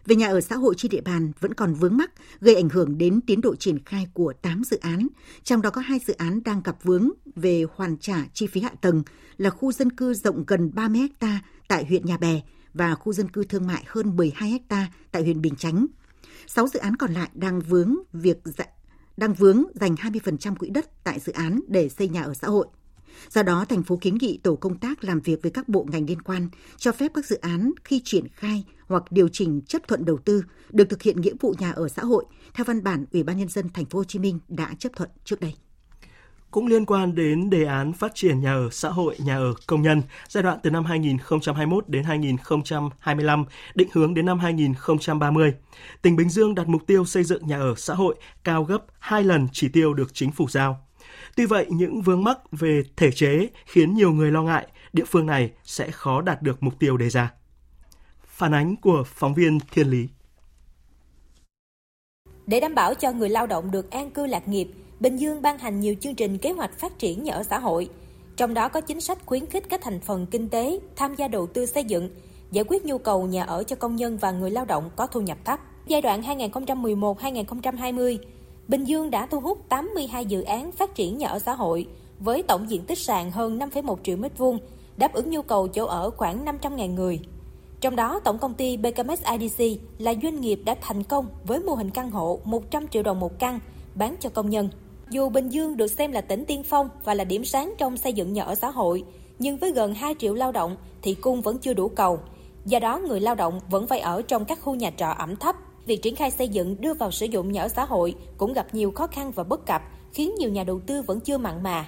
[0.06, 2.98] Về nhà ở xã hội trên địa bàn vẫn còn vướng mắc, gây ảnh hưởng
[2.98, 5.08] đến tiến độ triển khai của 8 dự án,
[5.44, 8.72] trong đó có hai dự án đang gặp vướng về hoàn trả chi phí hạ
[8.82, 9.04] tầng
[9.38, 12.42] là khu dân cư rộng gần 30 ha tại huyện Nhà Bè
[12.74, 15.88] và khu dân cư thương mại hơn 12 ha tại huyện Bình Chánh.
[16.48, 18.38] 6 dự án còn lại đang vướng việc
[19.18, 22.68] đang vướng dành 20% quỹ đất tại dự án để xây nhà ở xã hội.
[23.30, 26.06] Do đó, thành phố kiến nghị tổ công tác làm việc với các bộ ngành
[26.06, 30.06] liên quan, cho phép các dự án khi triển khai hoặc điều chỉnh chấp thuận
[30.06, 33.24] đầu tư được thực hiện nghĩa vụ nhà ở xã hội theo văn bản Ủy
[33.24, 35.54] ban nhân dân thành phố Hồ Chí Minh đã chấp thuận trước đây.
[36.52, 39.82] Cũng liên quan đến đề án phát triển nhà ở xã hội, nhà ở công
[39.82, 43.46] nhân giai đoạn từ năm 2021 đến 2025,
[43.76, 45.54] định hướng đến năm 2030,
[46.02, 49.24] tỉnh Bình Dương đặt mục tiêu xây dựng nhà ở xã hội cao gấp 2
[49.24, 50.89] lần chỉ tiêu được chính phủ giao.
[51.40, 55.26] Tuy vậy, những vướng mắc về thể chế khiến nhiều người lo ngại địa phương
[55.26, 57.34] này sẽ khó đạt được mục tiêu đề ra.
[58.26, 60.08] Phản ánh của phóng viên Thiên Lý.
[62.48, 64.68] Để đảm bảo cho người lao động được an cư lạc nghiệp,
[65.00, 67.90] Bình Dương ban hành nhiều chương trình kế hoạch phát triển nhà ở xã hội.
[68.36, 71.48] Trong đó có chính sách khuyến khích các thành phần kinh tế tham gia đầu
[71.48, 72.10] tư xây dựng,
[72.52, 75.22] giải quyết nhu cầu nhà ở cho công nhân và người lao động có thu
[75.22, 75.60] nhập thấp.
[75.88, 78.18] Giai đoạn 2011-2020,
[78.70, 81.88] Bình Dương đã thu hút 82 dự án phát triển nhà ở xã hội
[82.20, 84.58] với tổng diện tích sàn hơn 5,1 triệu m2,
[84.98, 87.20] đáp ứng nhu cầu chỗ ở khoảng 500.000 người.
[87.82, 91.74] Trong đó, tổng công ty BKMX IDC là doanh nghiệp đã thành công với mô
[91.74, 93.60] hình căn hộ 100 triệu đồng một căn
[93.96, 94.70] bán cho công nhân.
[95.10, 98.14] Dù Bình Dương được xem là tỉnh tiên phong và là điểm sáng trong xây
[98.14, 99.04] dựng nhà ở xã hội,
[99.40, 102.20] nhưng với gần 2 triệu lao động thì cung vẫn chưa đủ cầu.
[102.66, 105.56] Do đó, người lao động vẫn phải ở trong các khu nhà trọ ẩm thấp
[105.90, 108.74] việc triển khai xây dựng đưa vào sử dụng nhà ở xã hội cũng gặp
[108.74, 109.82] nhiều khó khăn và bất cập,
[110.14, 111.88] khiến nhiều nhà đầu tư vẫn chưa mặn mà,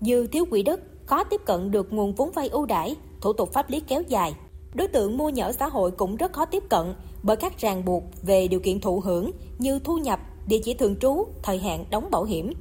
[0.00, 3.52] như thiếu quỹ đất, khó tiếp cận được nguồn vốn vay ưu đãi, thủ tục
[3.52, 4.34] pháp lý kéo dài.
[4.74, 7.84] Đối tượng mua nhà ở xã hội cũng rất khó tiếp cận bởi các ràng
[7.84, 11.84] buộc về điều kiện thụ hưởng như thu nhập, địa chỉ thường trú, thời hạn
[11.90, 12.52] đóng bảo hiểm.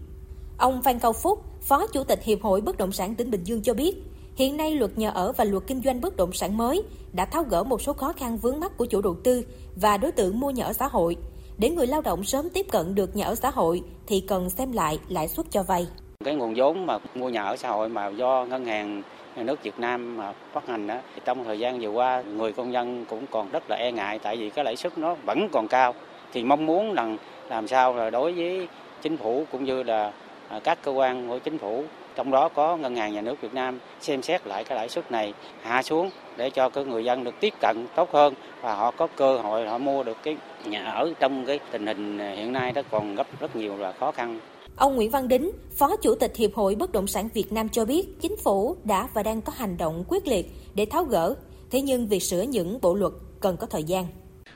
[0.57, 3.61] Ông Phan Cao Phúc, Phó Chủ tịch Hiệp hội Bất động sản tỉnh Bình Dương
[3.61, 4.03] cho biết,
[4.41, 7.43] Hiện nay luật nhà ở và luật kinh doanh bất động sản mới đã tháo
[7.43, 10.49] gỡ một số khó khăn vướng mắt của chủ đầu tư và đối tượng mua
[10.49, 11.15] nhà ở xã hội.
[11.57, 14.71] Để người lao động sớm tiếp cận được nhà ở xã hội thì cần xem
[14.71, 15.87] lại lãi suất cho vay.
[16.25, 19.01] Cái nguồn vốn mà mua nhà ở xã hội mà do ngân hàng
[19.35, 22.53] nhà nước Việt Nam mà phát hành đó, thì trong thời gian vừa qua người
[22.53, 25.47] công dân cũng còn rất là e ngại tại vì cái lãi suất nó vẫn
[25.51, 25.93] còn cao.
[26.33, 27.17] Thì mong muốn rằng
[27.49, 28.67] làm sao là đối với
[29.01, 30.11] chính phủ cũng như là
[30.47, 31.83] à, các cơ quan của chính phủ
[32.15, 35.11] trong đó có ngân hàng nhà nước Việt Nam xem xét lại cái lãi suất
[35.11, 38.91] này hạ xuống để cho cái người dân được tiếp cận tốt hơn và họ
[38.91, 42.71] có cơ hội họ mua được cái nhà ở trong cái tình hình hiện nay
[42.71, 44.39] đó còn gấp rất nhiều là khó khăn.
[44.75, 47.85] Ông Nguyễn Văn Đính, Phó Chủ tịch Hiệp hội Bất động sản Việt Nam cho
[47.85, 50.45] biết, chính phủ đã và đang có hành động quyết liệt
[50.75, 51.35] để tháo gỡ,
[51.71, 54.05] thế nhưng việc sửa những bộ luật cần có thời gian.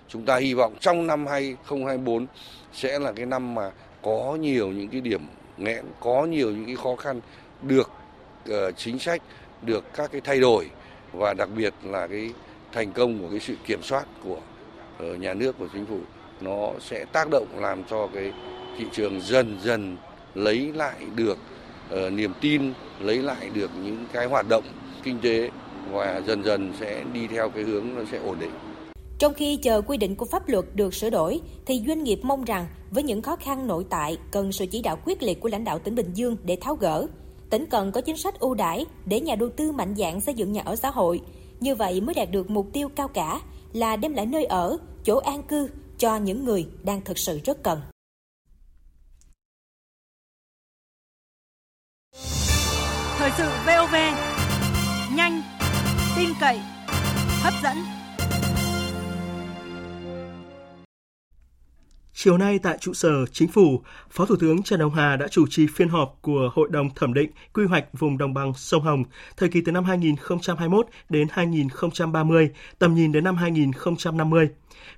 [0.07, 2.25] Chúng ta hy vọng trong năm 2024
[2.73, 5.21] sẽ là cái năm mà có nhiều những cái điểm
[5.57, 7.21] nghẽn, có nhiều những cái khó khăn
[7.61, 7.91] được
[8.49, 9.21] uh, chính sách
[9.61, 10.69] được các cái thay đổi
[11.13, 12.29] và đặc biệt là cái
[12.71, 15.99] thành công của cái sự kiểm soát của uh, nhà nước của chính phủ
[16.41, 18.33] nó sẽ tác động làm cho cái
[18.77, 19.97] thị trường dần dần
[20.35, 21.37] lấy lại được
[21.93, 24.63] uh, niềm tin lấy lại được những cái hoạt động
[25.03, 25.49] kinh tế
[25.91, 28.51] và dần dần sẽ đi theo cái hướng nó sẽ ổn định.
[29.19, 32.43] Trong khi chờ quy định của pháp luật được sửa đổi, thì doanh nghiệp mong
[32.43, 35.63] rằng với những khó khăn nội tại cần sự chỉ đạo quyết liệt của lãnh
[35.63, 37.07] đạo tỉnh Bình Dương để tháo gỡ
[37.49, 40.51] tỉnh cần có chính sách ưu đãi để nhà đầu tư mạnh dạng xây dựng
[40.51, 41.21] nhà ở xã hội.
[41.59, 43.41] Như vậy mới đạt được mục tiêu cao cả
[43.73, 47.63] là đem lại nơi ở, chỗ an cư cho những người đang thực sự rất
[47.63, 47.81] cần.
[53.17, 53.95] Thời sự VOV
[55.15, 55.41] nhanh,
[56.17, 56.59] tin cậy,
[57.41, 57.94] hấp dẫn.
[62.17, 65.45] Chiều nay tại trụ sở Chính phủ, Phó Thủ tướng Trần Hồng Hà đã chủ
[65.49, 69.03] trì phiên họp của Hội đồng thẩm định quy hoạch vùng đồng bằng sông Hồng
[69.37, 72.49] thời kỳ từ năm 2021 đến 2030,
[72.79, 74.49] tầm nhìn đến năm 2050.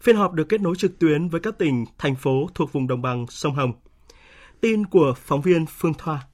[0.01, 3.01] Phiên họp được kết nối trực tuyến với các tỉnh, thành phố thuộc vùng đồng
[3.01, 3.73] bằng sông Hồng.
[4.61, 6.27] Tin của phóng viên Phương Thoa.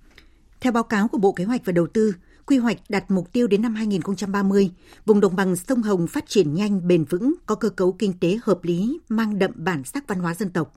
[0.62, 2.13] Theo báo cáo của Bộ Kế hoạch và Đầu tư,
[2.45, 4.71] quy hoạch đặt mục tiêu đến năm 2030,
[5.06, 8.39] vùng đồng bằng sông Hồng phát triển nhanh, bền vững, có cơ cấu kinh tế
[8.43, 10.73] hợp lý, mang đậm bản sắc văn hóa dân tộc,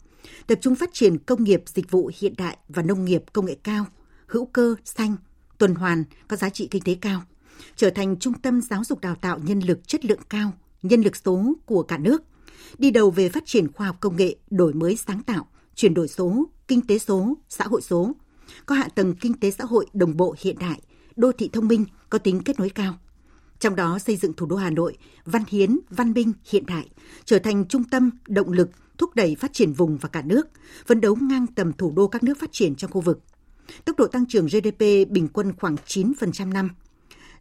[0.46, 3.56] tập trung phát triển công nghiệp dịch vụ hiện đại và nông nghiệp công nghệ
[3.62, 3.86] cao,
[4.26, 5.16] hữu cơ, xanh,
[5.58, 7.22] tuần hoàn, có giá trị kinh tế cao,
[7.76, 10.52] trở thành trung tâm giáo dục đào tạo nhân lực chất lượng cao,
[10.82, 12.22] nhân lực số của cả nước,
[12.78, 16.08] đi đầu về phát triển khoa học công nghệ, đổi mới sáng tạo, chuyển đổi
[16.08, 18.12] số, kinh tế số, xã hội số,
[18.66, 20.80] có hạ tầng kinh tế xã hội đồng bộ hiện đại,
[21.16, 22.94] đô thị thông minh có tính kết nối cao.
[23.58, 26.88] Trong đó xây dựng thủ đô Hà Nội văn hiến, văn minh, hiện đại,
[27.24, 30.48] trở thành trung tâm, động lực, thúc đẩy phát triển vùng và cả nước,
[30.86, 33.20] phấn đấu ngang tầm thủ đô các nước phát triển trong khu vực.
[33.84, 36.70] Tốc độ tăng trưởng GDP bình quân khoảng 9% năm.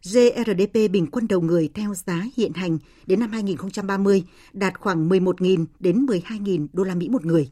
[0.02, 5.66] GRDP bình quân đầu người theo giá hiện hành đến năm 2030 đạt khoảng 11.000
[5.80, 7.48] đến 12.000 đô la Mỹ một người.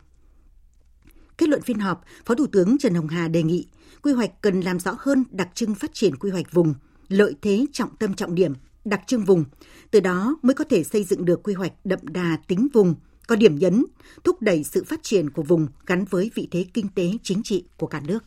[1.39, 3.67] Kết luận phiên họp, Phó Thủ tướng Trần Hồng Hà đề nghị
[4.03, 6.75] quy hoạch cần làm rõ hơn đặc trưng phát triển quy hoạch vùng,
[7.09, 8.53] lợi thế trọng tâm trọng điểm,
[8.85, 9.45] đặc trưng vùng.
[9.91, 12.95] Từ đó mới có thể xây dựng được quy hoạch đậm đà tính vùng,
[13.27, 13.85] có điểm nhấn,
[14.25, 17.65] thúc đẩy sự phát triển của vùng gắn với vị thế kinh tế chính trị
[17.77, 18.25] của cả nước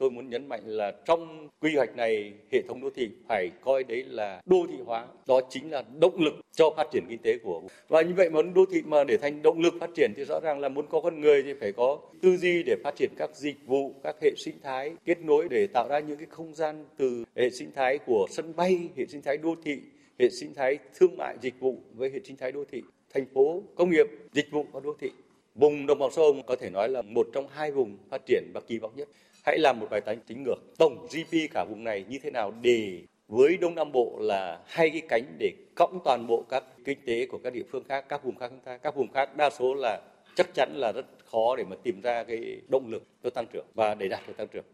[0.00, 3.84] tôi muốn nhấn mạnh là trong quy hoạch này, hệ thống đô thị phải coi
[3.84, 5.06] đấy là đô thị hóa.
[5.26, 8.54] Đó chính là động lực cho phát triển kinh tế của và như vậy muốn
[8.54, 11.00] đô thị mà để thành động lực phát triển thì rõ ràng là muốn có
[11.00, 14.30] con người thì phải có tư duy để phát triển các dịch vụ, các hệ
[14.36, 17.98] sinh thái, kết nối để tạo ra những cái không gian từ hệ sinh thái
[17.98, 19.80] của sân bay, hệ sinh thái đô thị,
[20.18, 22.82] hệ sinh thái thương mại dịch vụ với hệ sinh thái đô thị,
[23.14, 25.10] thành phố công nghiệp dịch vụ và đô thị.
[25.54, 28.60] Vùng đồng bằng sông có thể nói là một trong hai vùng phát triển và
[28.60, 29.08] kỳ vọng nhất
[29.44, 32.54] hãy làm một bài toán tính ngược tổng GDP cả vùng này như thế nào
[32.62, 36.98] để với Đông Nam Bộ là hai cái cánh để cộng toàn bộ các kinh
[37.06, 39.50] tế của các địa phương khác, các vùng khác chúng ta, các vùng khác đa
[39.50, 40.00] số là
[40.36, 43.66] chắc chắn là rất khó để mà tìm ra cái động lực cho tăng trưởng
[43.74, 44.64] và để đạt được tăng trưởng.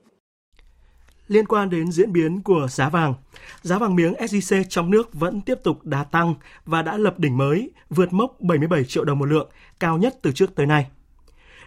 [1.28, 3.14] Liên quan đến diễn biến của giá vàng,
[3.62, 7.36] giá vàng miếng SJC trong nước vẫn tiếp tục đà tăng và đã lập đỉnh
[7.36, 9.50] mới, vượt mốc 77 triệu đồng một lượng,
[9.80, 10.86] cao nhất từ trước tới nay.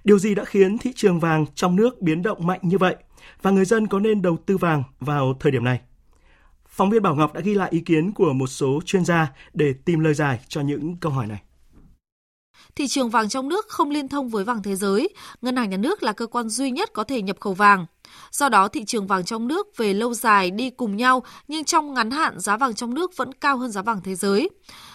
[0.03, 2.95] Điều gì đã khiến thị trường vàng trong nước biến động mạnh như vậy?
[3.41, 5.81] Và người dân có nên đầu tư vàng vào thời điểm này?
[6.67, 9.73] Phóng viên Bảo Ngọc đã ghi lại ý kiến của một số chuyên gia để
[9.85, 11.41] tìm lời giải cho những câu hỏi này.
[12.75, 15.09] Thị trường vàng trong nước không liên thông với vàng thế giới,
[15.41, 17.85] ngân hàng nhà nước là cơ quan duy nhất có thể nhập khẩu vàng.
[18.31, 21.93] Do đó, thị trường vàng trong nước về lâu dài đi cùng nhau, nhưng trong
[21.93, 24.49] ngắn hạn giá vàng trong nước vẫn cao hơn giá vàng thế giới.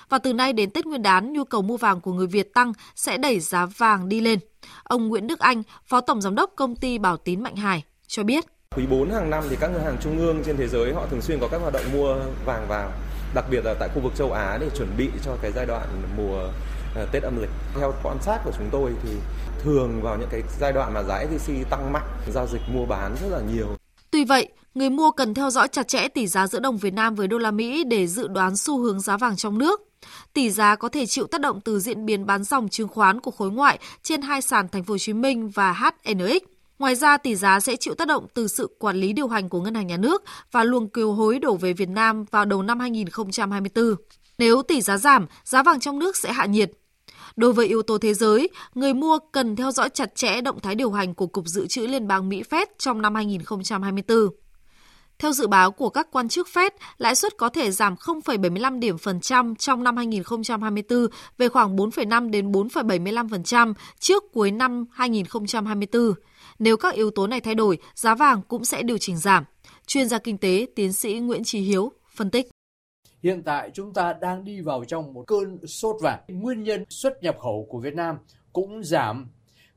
[0.08, 2.72] Và từ nay đến Tết Nguyên đán, nhu cầu mua vàng của người Việt tăng
[2.96, 4.38] sẽ đẩy giá vàng đi lên.
[4.84, 8.22] Ông Nguyễn Đức Anh, Phó Tổng Giám đốc Công ty Bảo Tín Mạnh Hải, cho
[8.22, 8.44] biết.
[8.76, 11.22] Quý 4 hàng năm thì các ngân hàng trung ương trên thế giới họ thường
[11.22, 12.92] xuyên có các hoạt động mua vàng vào,
[13.34, 15.88] đặc biệt là tại khu vực châu Á để chuẩn bị cho cái giai đoạn
[16.16, 16.48] mùa
[16.94, 17.50] Ờ, Tết âm lịch.
[17.78, 19.10] Theo quan sát của chúng tôi thì
[19.62, 23.16] thường vào những cái giai đoạn mà giá SJC tăng mạnh, giao dịch mua bán
[23.22, 23.66] rất là nhiều.
[24.10, 27.14] Tuy vậy, người mua cần theo dõi chặt chẽ tỷ giá giữa đồng Việt Nam
[27.14, 29.80] với đô la Mỹ để dự đoán xu hướng giá vàng trong nước.
[30.32, 33.30] Tỷ giá có thể chịu tác động từ diễn biến bán dòng chứng khoán của
[33.30, 36.42] khối ngoại trên hai sàn Thành phố Hồ Chí Minh và HNX.
[36.78, 39.60] Ngoài ra, tỷ giá sẽ chịu tác động từ sự quản lý điều hành của
[39.60, 42.80] Ngân hàng Nhà nước và luồng kiều hối đổ về Việt Nam vào đầu năm
[42.80, 43.94] 2024.
[44.38, 46.70] Nếu tỷ giá giảm, giá vàng trong nước sẽ hạ nhiệt.
[47.36, 50.74] Đối với yếu tố thế giới, người mua cần theo dõi chặt chẽ động thái
[50.74, 54.18] điều hành của Cục Dự trữ Liên bang Mỹ Fed trong năm 2024.
[55.18, 58.98] Theo dự báo của các quan chức Fed, lãi suất có thể giảm 0,75 điểm
[58.98, 61.06] phần trăm trong năm 2024
[61.38, 66.14] về khoảng 4,5 đến 4,75% trước cuối năm 2024.
[66.58, 69.44] Nếu các yếu tố này thay đổi, giá vàng cũng sẽ điều chỉnh giảm.
[69.86, 72.48] Chuyên gia kinh tế tiến sĩ Nguyễn Trí Hiếu phân tích.
[73.24, 76.20] Hiện tại chúng ta đang đi vào trong một cơn sốt vàng.
[76.28, 78.18] Nguyên nhân xuất nhập khẩu của Việt Nam
[78.52, 79.28] cũng giảm.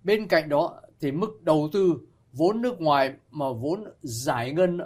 [0.03, 1.99] Bên cạnh đó thì mức đầu tư
[2.33, 4.79] vốn nước ngoài mà vốn giải ngân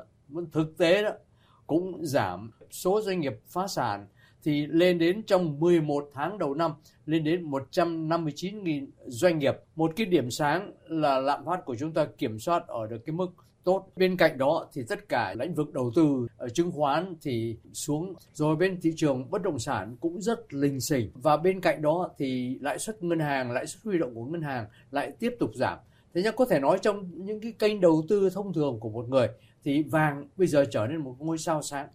[0.51, 1.09] thực tế đó
[1.67, 4.07] cũng giảm số doanh nghiệp phá sản
[4.43, 6.71] thì lên đến trong 11 tháng đầu năm
[7.05, 9.55] lên đến 159.000 doanh nghiệp.
[9.75, 13.13] Một cái điểm sáng là lạm phát của chúng ta kiểm soát ở được cái
[13.13, 13.27] mức
[13.63, 13.87] tốt.
[13.95, 18.13] Bên cạnh đó thì tất cả lĩnh vực đầu tư ở chứng khoán thì xuống
[18.33, 22.09] rồi bên thị trường bất động sản cũng rất linh xỉnh và bên cạnh đó
[22.17, 25.51] thì lãi suất ngân hàng, lãi suất huy động của ngân hàng lại tiếp tục
[25.55, 25.77] giảm.
[26.13, 29.09] Thế nhưng có thể nói trong những cái kênh đầu tư thông thường của một
[29.09, 29.27] người
[29.63, 31.87] thì vàng bây giờ trở nên một ngôi sao sáng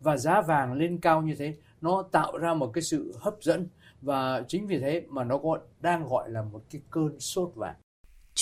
[0.00, 3.66] và giá vàng lên cao như thế nó tạo ra một cái sự hấp dẫn
[4.02, 7.74] và chính vì thế mà nó có đang gọi là một cái cơn sốt vàng.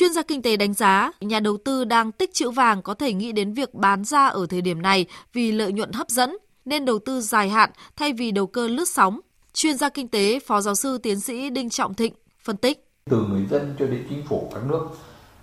[0.00, 3.12] Chuyên gia kinh tế đánh giá, nhà đầu tư đang tích trữ vàng có thể
[3.12, 6.84] nghĩ đến việc bán ra ở thời điểm này vì lợi nhuận hấp dẫn, nên
[6.84, 9.20] đầu tư dài hạn thay vì đầu cơ lướt sóng.
[9.54, 12.88] Chuyên gia kinh tế, Phó giáo sư tiến sĩ Đinh Trọng Thịnh phân tích.
[13.10, 14.88] Từ người dân cho đến chính phủ các nước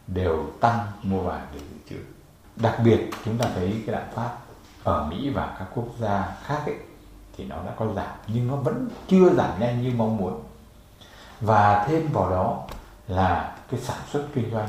[0.08, 2.02] đều tăng mua vàng để dự trữ.
[2.56, 4.38] Đặc biệt chúng ta thấy cái lạm phát
[4.84, 6.76] ở Mỹ và các quốc gia khác ấy,
[7.38, 10.44] thì nó đã có giảm nhưng nó vẫn chưa giảm nhanh như mong muốn.
[11.42, 12.68] Và thêm vào đó
[13.08, 14.68] là cái sản xuất kinh doanh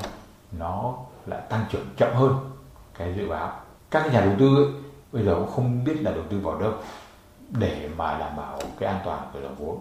[0.53, 0.95] nó
[1.27, 2.51] lại tăng trưởng chậm hơn
[2.99, 3.53] cái dự báo.
[3.91, 4.67] Các nhà đầu tư ấy,
[5.13, 6.73] bây giờ cũng không biết là đầu tư vào đâu
[7.51, 9.81] để mà đảm bảo cái an toàn của dòng vốn.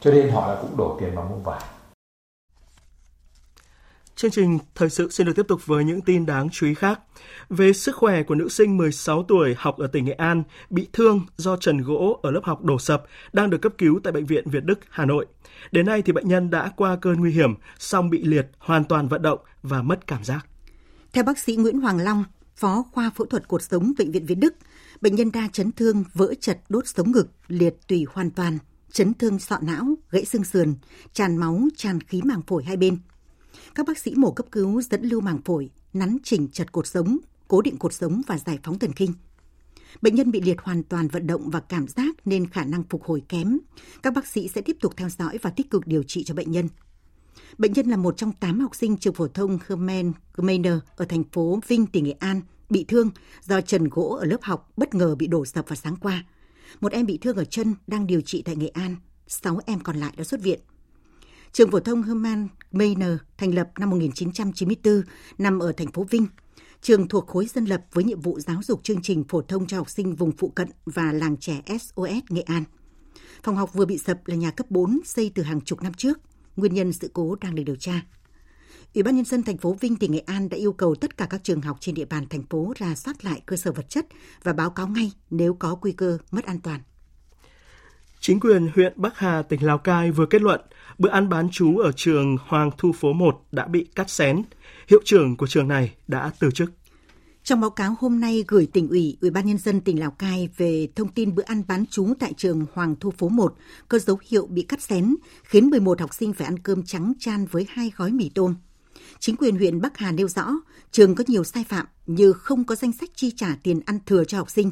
[0.00, 1.62] Cho nên họ đã cũng đổ tiền vào mua vàng
[4.18, 7.00] Chương trình thời sự xin được tiếp tục với những tin đáng chú ý khác.
[7.48, 11.20] Về sức khỏe của nữ sinh 16 tuổi học ở tỉnh Nghệ An bị thương
[11.36, 13.02] do trần gỗ ở lớp học đổ sập
[13.32, 15.26] đang được cấp cứu tại bệnh viện Việt Đức, Hà Nội.
[15.72, 19.08] Đến nay thì bệnh nhân đã qua cơn nguy hiểm, song bị liệt, hoàn toàn
[19.08, 20.46] vận động và mất cảm giác.
[21.12, 22.24] Theo bác sĩ Nguyễn Hoàng Long,
[22.56, 24.54] phó khoa phẫu thuật cuộc sống bệnh viện Việt Đức,
[25.00, 28.58] bệnh nhân đa chấn thương vỡ chật đốt sống ngực, liệt tủy hoàn toàn,
[28.92, 30.74] chấn thương sọ não, gãy xương sườn,
[31.12, 32.98] tràn máu, tràn khí màng phổi hai bên
[33.78, 37.18] các bác sĩ mổ cấp cứu dẫn lưu màng phổi, nắn chỉnh chặt cột sống,
[37.48, 39.12] cố định cột sống và giải phóng thần kinh.
[40.02, 43.04] Bệnh nhân bị liệt hoàn toàn vận động và cảm giác nên khả năng phục
[43.04, 43.58] hồi kém.
[44.02, 46.50] Các bác sĩ sẽ tiếp tục theo dõi và tích cực điều trị cho bệnh
[46.50, 46.68] nhân.
[47.58, 51.24] Bệnh nhân là một trong 8 học sinh trường phổ thông Hermann Gmeiner ở thành
[51.32, 53.10] phố Vinh, tỉnh Nghệ An, bị thương
[53.42, 56.24] do trần gỗ ở lớp học bất ngờ bị đổ sập vào sáng qua.
[56.80, 59.96] Một em bị thương ở chân đang điều trị tại Nghệ An, 6 em còn
[59.96, 60.60] lại đã xuất viện.
[61.52, 65.02] Trường phổ thông Herman Mayner thành lập năm 1994,
[65.38, 66.26] nằm ở thành phố Vinh.
[66.82, 69.76] Trường thuộc khối dân lập với nhiệm vụ giáo dục chương trình phổ thông cho
[69.76, 72.64] học sinh vùng phụ cận và làng trẻ SOS Nghệ An.
[73.42, 76.18] Phòng học vừa bị sập là nhà cấp 4 xây từ hàng chục năm trước.
[76.56, 78.02] Nguyên nhân sự cố đang được điều tra.
[78.94, 81.26] Ủy ban nhân dân thành phố Vinh tỉnh Nghệ An đã yêu cầu tất cả
[81.30, 84.06] các trường học trên địa bàn thành phố ra soát lại cơ sở vật chất
[84.42, 86.80] và báo cáo ngay nếu có nguy cơ mất an toàn.
[88.20, 90.60] Chính quyền huyện Bắc Hà, tỉnh Lào Cai vừa kết luận
[90.98, 94.42] bữa ăn bán chú ở trường Hoàng Thu Phố 1 đã bị cắt xén.
[94.88, 96.70] Hiệu trưởng của trường này đã từ chức.
[97.42, 100.48] Trong báo cáo hôm nay gửi tỉnh ủy, Ủy ban nhân dân tỉnh Lào Cai
[100.56, 103.54] về thông tin bữa ăn bán chú tại trường Hoàng Thu Phố 1
[103.88, 107.46] có dấu hiệu bị cắt xén, khiến 11 học sinh phải ăn cơm trắng chan
[107.46, 108.54] với hai gói mì tôm.
[109.18, 110.52] Chính quyền huyện Bắc Hà nêu rõ,
[110.90, 114.24] trường có nhiều sai phạm như không có danh sách chi trả tiền ăn thừa
[114.24, 114.70] cho học sinh.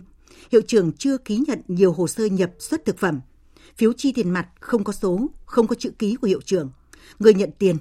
[0.53, 3.21] Hiệu trưởng chưa ký nhận nhiều hồ sơ nhập xuất thực phẩm,
[3.77, 6.71] phiếu chi tiền mặt không có số, không có chữ ký của hiệu trưởng,
[7.19, 7.77] người nhận tiền.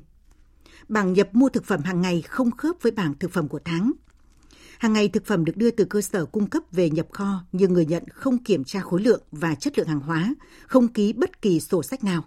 [0.88, 3.92] Bảng nhập mua thực phẩm hàng ngày không khớp với bảng thực phẩm của tháng.
[4.78, 7.74] Hàng ngày thực phẩm được đưa từ cơ sở cung cấp về nhập kho nhưng
[7.74, 10.36] người nhận không kiểm tra khối lượng và chất lượng hàng hóa,
[10.68, 12.24] không ký bất kỳ sổ sách nào.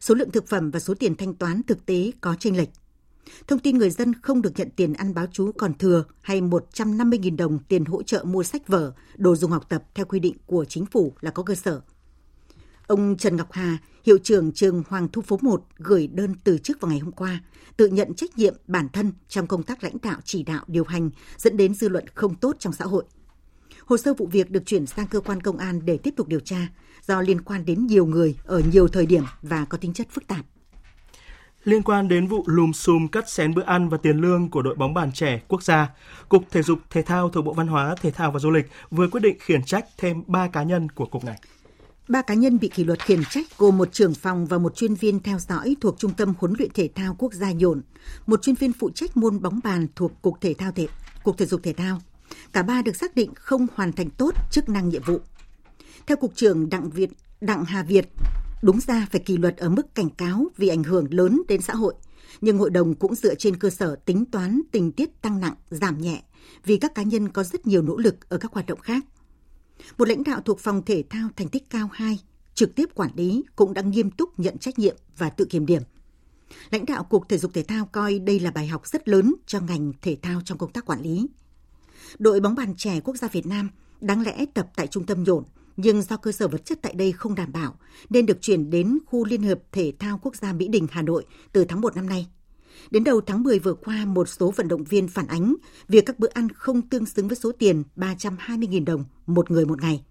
[0.00, 2.68] Số lượng thực phẩm và số tiền thanh toán thực tế có chênh lệch.
[3.46, 7.36] Thông tin người dân không được nhận tiền ăn báo chú còn thừa hay 150.000
[7.36, 10.64] đồng tiền hỗ trợ mua sách vở, đồ dùng học tập theo quy định của
[10.64, 11.80] chính phủ là có cơ sở.
[12.88, 16.80] Ông Trần Ngọc Hà, hiệu trưởng trường Hoàng Thu Phố 1 gửi đơn từ chức
[16.80, 17.40] vào ngày hôm qua,
[17.76, 21.10] tự nhận trách nhiệm bản thân trong công tác lãnh đạo chỉ đạo điều hành
[21.36, 23.04] dẫn đến dư luận không tốt trong xã hội.
[23.86, 26.40] Hồ sơ vụ việc được chuyển sang cơ quan công an để tiếp tục điều
[26.40, 26.68] tra
[27.06, 30.26] do liên quan đến nhiều người ở nhiều thời điểm và có tính chất phức
[30.26, 30.44] tạp.
[31.64, 34.74] Liên quan đến vụ lùm xùm cắt xén bữa ăn và tiền lương của đội
[34.74, 35.88] bóng bàn trẻ quốc gia,
[36.28, 39.08] Cục Thể dục Thể thao thuộc Bộ Văn hóa, Thể thao và Du lịch vừa
[39.08, 41.38] quyết định khiển trách thêm 3 cá nhân của cục này.
[42.08, 44.94] Ba cá nhân bị kỷ luật khiển trách gồm một trưởng phòng và một chuyên
[44.94, 47.82] viên theo dõi thuộc Trung tâm huấn luyện thể thao quốc gia Nhổn,
[48.26, 50.86] một chuyên viên phụ trách môn bóng bàn thuộc Cục Thể thao thể,
[51.24, 52.00] Cục Thể dục Thể thao.
[52.52, 55.18] Cả ba được xác định không hoàn thành tốt chức năng nhiệm vụ.
[56.06, 58.08] Theo Cục trưởng Đặng Việt Đặng Hà Việt,
[58.62, 61.74] đúng ra phải kỷ luật ở mức cảnh cáo vì ảnh hưởng lớn đến xã
[61.74, 61.94] hội,
[62.40, 65.98] nhưng hội đồng cũng dựa trên cơ sở tính toán tình tiết tăng nặng, giảm
[65.98, 66.22] nhẹ
[66.64, 69.04] vì các cá nhân có rất nhiều nỗ lực ở các hoạt động khác
[69.98, 72.18] một lãnh đạo thuộc phòng thể thao thành tích cao 2
[72.54, 75.82] trực tiếp quản lý cũng đã nghiêm túc nhận trách nhiệm và tự kiểm điểm.
[76.70, 79.60] Lãnh đạo Cục Thể dục Thể thao coi đây là bài học rất lớn cho
[79.60, 81.26] ngành thể thao trong công tác quản lý.
[82.18, 83.70] Đội bóng bàn trẻ quốc gia Việt Nam
[84.00, 85.44] đáng lẽ tập tại trung tâm nhổn
[85.76, 87.74] nhưng do cơ sở vật chất tại đây không đảm bảo
[88.10, 91.24] nên được chuyển đến khu Liên hợp Thể thao Quốc gia Mỹ Đình, Hà Nội
[91.52, 92.26] từ tháng 1 năm nay.
[92.90, 95.54] Đến đầu tháng 10 vừa qua, một số vận động viên phản ánh
[95.88, 99.82] việc các bữa ăn không tương xứng với số tiền 320.000 đồng một người một
[99.82, 100.04] ngày.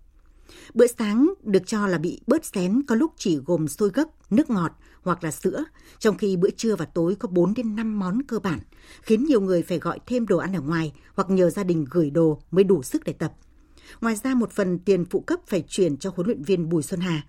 [0.73, 4.49] Bữa sáng được cho là bị bớt xén có lúc chỉ gồm xôi gấc, nước
[4.49, 4.71] ngọt
[5.01, 5.65] hoặc là sữa,
[5.99, 8.59] trong khi bữa trưa và tối có 4 đến 5 món cơ bản,
[9.01, 12.09] khiến nhiều người phải gọi thêm đồ ăn ở ngoài hoặc nhờ gia đình gửi
[12.09, 13.33] đồ mới đủ sức để tập.
[14.01, 16.99] Ngoài ra một phần tiền phụ cấp phải chuyển cho huấn luyện viên Bùi Xuân
[16.99, 17.23] Hà.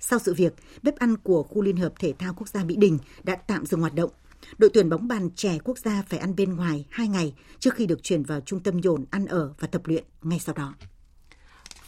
[0.00, 2.98] Sau sự việc, bếp ăn của khu Liên hợp Thể thao Quốc gia Mỹ Đình
[3.24, 4.10] đã tạm dừng hoạt động.
[4.58, 7.86] Đội tuyển bóng bàn trẻ quốc gia phải ăn bên ngoài 2 ngày trước khi
[7.86, 10.74] được chuyển vào trung tâm dồn ăn ở và tập luyện ngay sau đó.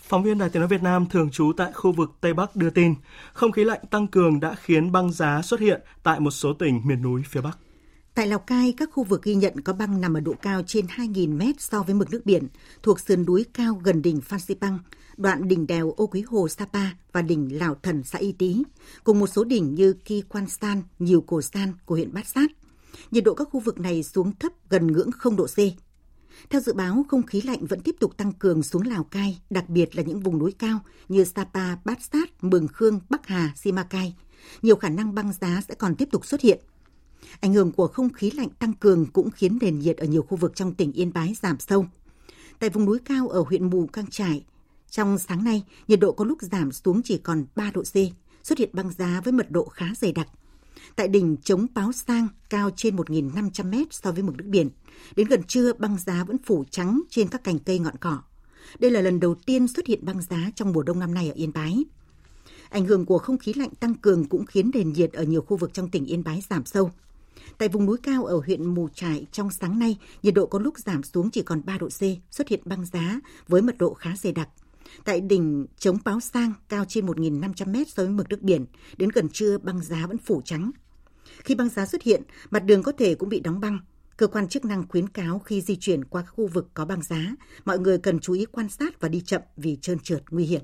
[0.08, 2.70] Phóng viên Đài Tiếng Nói Việt Nam thường trú tại khu vực Tây Bắc đưa
[2.70, 2.94] tin,
[3.32, 6.80] không khí lạnh tăng cường đã khiến băng giá xuất hiện tại một số tỉnh
[6.84, 7.58] miền núi phía Bắc.
[8.14, 10.86] Tại Lào Cai, các khu vực ghi nhận có băng nằm ở độ cao trên
[10.86, 12.48] 2.000 mét so với mực nước biển,
[12.82, 14.78] thuộc sườn núi cao gần đỉnh Phan Xipang,
[15.16, 18.62] đoạn đỉnh đèo Ô Quý Hồ Sapa và đỉnh Lào Thần xã Y Tý,
[19.04, 22.50] cùng một số đỉnh như Ki Quan San, Nhiều Cổ San của huyện Bát Sát.
[23.10, 25.58] Nhiệt độ các khu vực này xuống thấp gần ngưỡng 0 độ C.
[26.50, 29.68] Theo dự báo, không khí lạnh vẫn tiếp tục tăng cường xuống Lào Cai, đặc
[29.68, 34.16] biệt là những vùng núi cao như Sapa, Bát Sát, Mường Khương, Bắc Hà, Simacai.
[34.62, 36.60] Nhiều khả năng băng giá sẽ còn tiếp tục xuất hiện.
[37.40, 40.36] Ảnh hưởng của không khí lạnh tăng cường cũng khiến nền nhiệt ở nhiều khu
[40.36, 41.86] vực trong tỉnh Yên Bái giảm sâu.
[42.58, 44.44] Tại vùng núi cao ở huyện Mù Căng Trải,
[44.94, 47.94] trong sáng nay, nhiệt độ có lúc giảm xuống chỉ còn 3 độ C,
[48.42, 50.28] xuất hiện băng giá với mật độ khá dày đặc.
[50.96, 54.70] Tại đỉnh Chống Báo Sang cao trên 1.500 mét so với mực nước biển.
[55.16, 58.22] Đến gần trưa, băng giá vẫn phủ trắng trên các cành cây ngọn cỏ.
[58.78, 61.34] Đây là lần đầu tiên xuất hiện băng giá trong mùa đông năm nay ở
[61.34, 61.84] Yên Bái.
[62.70, 65.56] Ảnh hưởng của không khí lạnh tăng cường cũng khiến nền nhiệt ở nhiều khu
[65.56, 66.90] vực trong tỉnh Yên Bái giảm sâu.
[67.58, 70.78] Tại vùng núi cao ở huyện Mù Trải trong sáng nay, nhiệt độ có lúc
[70.78, 74.16] giảm xuống chỉ còn 3 độ C, xuất hiện băng giá với mật độ khá
[74.16, 74.48] dày đặc.
[75.04, 78.66] Tại đỉnh Chống Báo Sang cao trên 1.500 mét so với mực nước biển,
[78.96, 80.70] đến gần trưa băng giá vẫn phủ trắng.
[81.44, 83.78] Khi băng giá xuất hiện, mặt đường có thể cũng bị đóng băng.
[84.16, 87.02] Cơ quan chức năng khuyến cáo khi di chuyển qua các khu vực có băng
[87.02, 87.34] giá,
[87.64, 90.60] mọi người cần chú ý quan sát và đi chậm vì trơn trượt nguy hiểm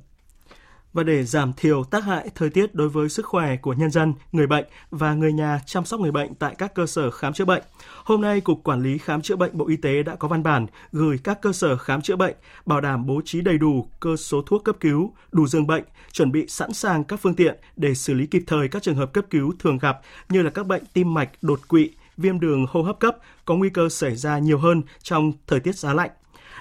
[0.92, 4.14] và để giảm thiểu tác hại thời tiết đối với sức khỏe của nhân dân,
[4.32, 7.44] người bệnh và người nhà chăm sóc người bệnh tại các cơ sở khám chữa
[7.44, 7.62] bệnh.
[8.04, 10.66] Hôm nay, Cục Quản lý Khám chữa bệnh Bộ Y tế đã có văn bản
[10.92, 12.36] gửi các cơ sở khám chữa bệnh
[12.66, 16.32] bảo đảm bố trí đầy đủ cơ số thuốc cấp cứu, đủ giường bệnh, chuẩn
[16.32, 19.24] bị sẵn sàng các phương tiện để xử lý kịp thời các trường hợp cấp
[19.30, 23.00] cứu thường gặp như là các bệnh tim mạch, đột quỵ, viêm đường hô hấp
[23.00, 26.10] cấp có nguy cơ xảy ra nhiều hơn trong thời tiết giá lạnh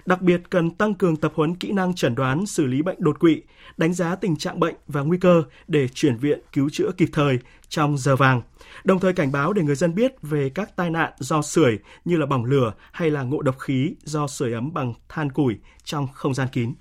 [0.05, 3.19] Đặc biệt cần tăng cường tập huấn kỹ năng chẩn đoán xử lý bệnh đột
[3.19, 3.41] quỵ,
[3.77, 7.39] đánh giá tình trạng bệnh và nguy cơ để chuyển viện cứu chữa kịp thời
[7.69, 8.41] trong giờ vàng.
[8.83, 12.17] Đồng thời cảnh báo để người dân biết về các tai nạn do sưởi như
[12.17, 16.07] là bỏng lửa hay là ngộ độc khí do sưởi ấm bằng than củi trong
[16.13, 16.73] không gian kín.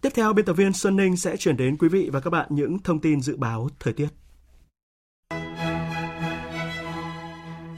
[0.00, 2.46] Tiếp theo, biên tập viên Xuân Ninh sẽ chuyển đến quý vị và các bạn
[2.50, 4.08] những thông tin dự báo thời tiết.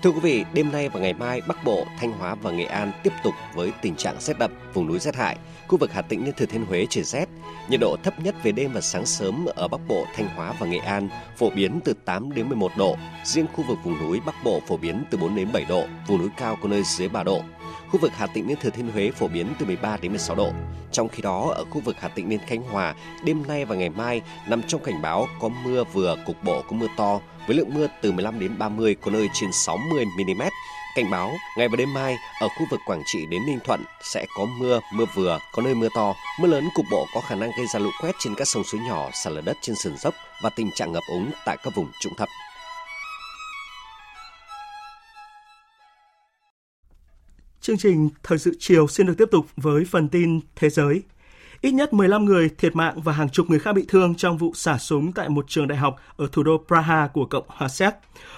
[0.03, 2.93] Thưa quý vị, đêm nay và ngày mai Bắc Bộ, Thanh Hóa và Nghệ An
[3.03, 5.37] tiếp tục với tình trạng rét đậm, vùng núi rét hại.
[5.69, 7.29] Khu vực Hà Tĩnh đến Thừa Thiên Huế trời rét.
[7.69, 10.67] Nhiệt độ thấp nhất về đêm và sáng sớm ở Bắc Bộ, Thanh Hóa và
[10.67, 12.97] Nghệ An phổ biến từ 8 đến 11 độ.
[13.25, 16.19] Riêng khu vực vùng núi Bắc Bộ phổ biến từ 4 đến 7 độ, vùng
[16.19, 17.43] núi cao có nơi dưới 3 độ.
[17.91, 20.51] Khu vực Hà Tĩnh đến Thừa Thiên Huế phổ biến từ 13 đến 16 độ.
[20.93, 22.95] Trong khi đó, ở khu vực Hà Tĩnh đến Khánh Hòa,
[23.25, 26.77] đêm nay và ngày mai nằm trong cảnh báo có mưa vừa, cục bộ có
[26.77, 30.43] mưa to, với lượng mưa từ 15 đến 30, có nơi trên 60 mm.
[30.97, 34.27] Cảnh báo, ngày và đêm mai ở khu vực Quảng Trị đến Ninh Thuận sẽ
[34.37, 36.15] có mưa, mưa vừa, có nơi mưa to.
[36.41, 38.81] Mưa lớn cục bộ có khả năng gây ra lũ quét trên các sông suối
[38.81, 41.91] nhỏ, sạt lở đất trên sườn dốc và tình trạng ngập úng tại các vùng
[42.01, 42.29] trũng thấp.
[47.61, 51.03] Chương trình Thời sự chiều xin được tiếp tục với phần tin thế giới.
[51.63, 54.53] Ít nhất 15 người thiệt mạng và hàng chục người khác bị thương trong vụ
[54.55, 57.95] xả súng tại một trường đại học ở thủ đô Praha của Cộng hòa Séc.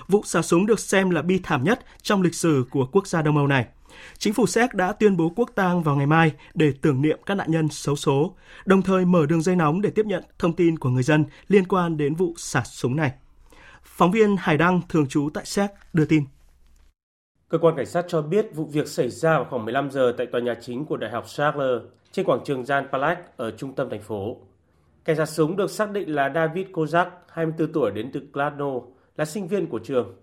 [0.09, 3.22] Vụ xả súng được xem là bi thảm nhất trong lịch sử của quốc gia
[3.22, 3.66] Đông Âu này.
[4.18, 7.35] Chính phủ Séc đã tuyên bố quốc tang vào ngày mai để tưởng niệm các
[7.35, 10.79] nạn nhân xấu số, đồng thời mở đường dây nóng để tiếp nhận thông tin
[10.79, 13.12] của người dân liên quan đến vụ xả súng này.
[13.85, 16.25] Phóng viên Hải Đăng thường trú tại Séc đưa tin.
[17.55, 20.27] Cơ quan cảnh sát cho biết vụ việc xảy ra vào khoảng 15 giờ tại
[20.27, 21.83] tòa nhà chính của Đại học Charles
[22.13, 24.37] trên quảng trường Jan Palach ở trung tâm thành phố.
[25.05, 28.73] Kẻ sát súng được xác định là David Kozak, 24 tuổi đến từ Kladno,
[29.17, 30.15] là sinh viên của trường.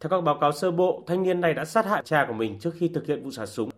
[0.00, 2.58] Theo các báo cáo sơ bộ, thanh niên này đã sát hại cha của mình
[2.58, 3.70] trước khi thực hiện vụ xả súng.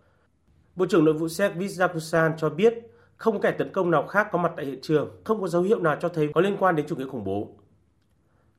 [0.75, 2.73] Bộ trưởng Nội vụ Séc Vizdakusan cho biết
[3.17, 5.61] không có kẻ tấn công nào khác có mặt tại hiện trường, không có dấu
[5.61, 7.47] hiệu nào cho thấy có liên quan đến chủ nghĩa khủng bố.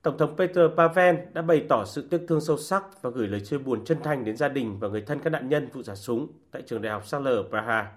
[0.05, 3.39] Tổng thống Peter Pavel đã bày tỏ sự tiếc thương sâu sắc và gửi lời
[3.39, 5.95] chia buồn chân thành đến gia đình và người thân các nạn nhân vụ xả
[5.95, 7.91] súng tại trường đại học Saller ở Praha.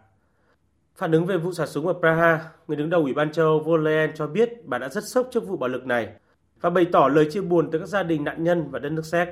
[0.96, 3.60] Phản ứng về vụ xả súng ở Praha, người đứng đầu Ủy ban châu Âu
[3.60, 3.84] von
[4.14, 6.08] cho biết bà đã rất sốc trước vụ bạo lực này
[6.60, 9.06] và bày tỏ lời chia buồn tới các gia đình nạn nhân và đất nước
[9.06, 9.28] Séc.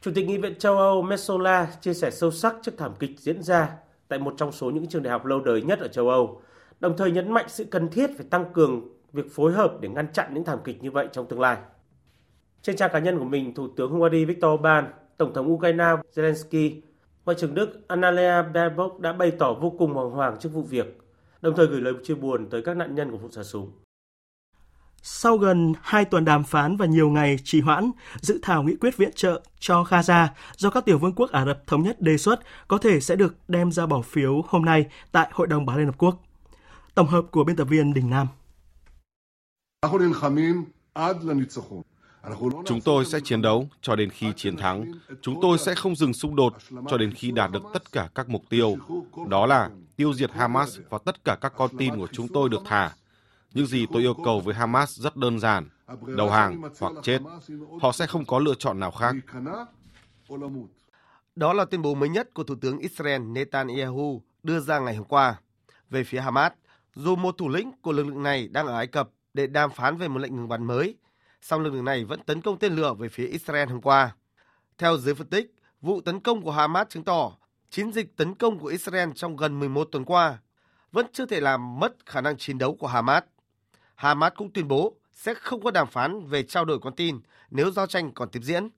[0.00, 3.42] Chủ tịch Nghị viện châu Âu Metsola chia sẻ sâu sắc trước thảm kịch diễn
[3.42, 3.70] ra
[4.08, 6.42] tại một trong số những trường đại học lâu đời nhất ở châu Âu,
[6.80, 10.12] đồng thời nhấn mạnh sự cần thiết phải tăng cường việc phối hợp để ngăn
[10.12, 11.56] chặn những thảm kịch như vậy trong tương lai.
[12.62, 15.84] Trên trang cá nhân của mình, Thủ tướng Hungary Viktor Orbán, Tổng thống Ukraine
[16.14, 16.80] Zelensky,
[17.24, 20.98] Ngoại trưởng Đức Annalena Baerbock đã bày tỏ vô cùng hoàng hoàng trước vụ việc,
[21.40, 23.72] đồng thời gửi lời chia buồn tới các nạn nhân của vụ xả súng.
[25.02, 27.90] Sau gần 2 tuần đàm phán và nhiều ngày trì hoãn,
[28.20, 31.66] dự thảo nghị quyết viện trợ cho Gaza do các tiểu vương quốc Ả Rập
[31.66, 35.28] Thống Nhất đề xuất có thể sẽ được đem ra bỏ phiếu hôm nay tại
[35.32, 36.22] Hội đồng Bảo Liên Hợp Quốc.
[36.94, 38.26] Tổng hợp của biên tập viên Đình Nam.
[42.64, 44.92] Chúng tôi sẽ chiến đấu cho đến khi chiến thắng.
[45.22, 46.54] Chúng tôi sẽ không dừng xung đột
[46.88, 48.76] cho đến khi đạt được tất cả các mục tiêu.
[49.28, 52.62] Đó là tiêu diệt Hamas và tất cả các con tin của chúng tôi được
[52.64, 52.92] thả.
[53.54, 55.68] Những gì tôi yêu cầu với Hamas rất đơn giản,
[56.16, 57.18] đầu hàng hoặc chết.
[57.80, 59.14] Họ sẽ không có lựa chọn nào khác.
[61.36, 65.06] Đó là tuyên bố mới nhất của Thủ tướng Israel Netanyahu đưa ra ngày hôm
[65.06, 65.40] qua.
[65.90, 66.52] Về phía Hamas,
[66.94, 69.96] dù một thủ lĩnh của lực lượng này đang ở Ai Cập để đàm phán
[69.96, 70.96] về một lệnh ngừng bắn mới,
[71.42, 74.14] song lực lượng này vẫn tấn công tên lửa về phía Israel hôm qua.
[74.78, 77.36] Theo giới phân tích, vụ tấn công của Hamas chứng tỏ
[77.70, 80.38] chiến dịch tấn công của Israel trong gần 11 tuần qua
[80.92, 83.24] vẫn chưa thể làm mất khả năng chiến đấu của Hamas.
[83.94, 87.20] Hamas cũng tuyên bố sẽ không có đàm phán về trao đổi con tin
[87.50, 88.68] nếu giao tranh còn tiếp diễn.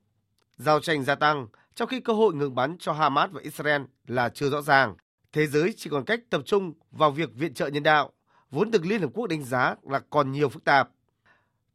[0.57, 4.28] Giao tranh gia tăng trong khi cơ hội ngừng bắn cho Hamas và Israel là
[4.28, 4.94] chưa rõ ràng.
[5.32, 8.12] Thế giới chỉ còn cách tập trung vào việc viện trợ nhân đạo,
[8.53, 10.90] vốn được Liên Hợp Quốc đánh giá là còn nhiều phức tạp.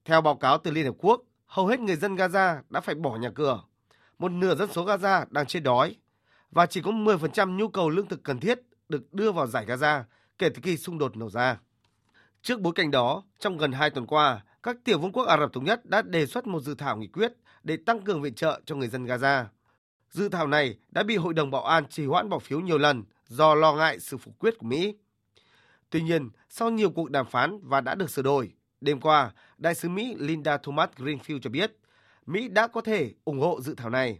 [0.06, 3.18] Theo báo cáo từ Liên Hợp Quốc, hầu hết người dân Gaza đã phải bỏ
[3.18, 3.64] nhà cửa.
[4.20, 5.96] Một nửa dân số Gaza đang chết đói
[6.52, 8.60] và chỉ có 10% nhu cầu lương thực cần thiết
[8.90, 10.04] được đưa vào giải Gaza
[10.38, 11.60] kể từ khi xung đột nổ ra.
[12.42, 15.54] Trước bối cảnh đó, trong gần 2 tuần qua, các tiểu vương quốc Ả Rập
[15.54, 18.62] Thống Nhất đã đề xuất một dự thảo nghị quyết để tăng cường viện trợ
[18.66, 19.46] cho người dân Gaza.
[20.10, 23.04] Dự thảo này đã bị Hội đồng Bảo an trì hoãn bỏ phiếu nhiều lần
[23.28, 24.96] do lo ngại sự phủ quyết của Mỹ.
[25.90, 29.76] Tuy nhiên, sau nhiều cuộc đàm phán và đã được sửa đổi, đêm qua, Đại
[29.76, 31.78] sứ Mỹ Linda Thomas Greenfield cho biết
[32.26, 34.20] Mỹ đã có thể ủng hộ dự thảo này.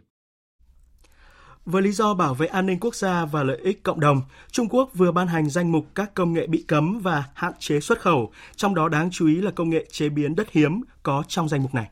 [1.64, 4.68] Với lý do bảo vệ an ninh quốc gia và lợi ích cộng đồng, Trung
[4.68, 8.00] Quốc vừa ban hành danh mục các công nghệ bị cấm và hạn chế xuất
[8.00, 11.48] khẩu, trong đó đáng chú ý là công nghệ chế biến đất hiếm có trong
[11.48, 11.90] danh mục này.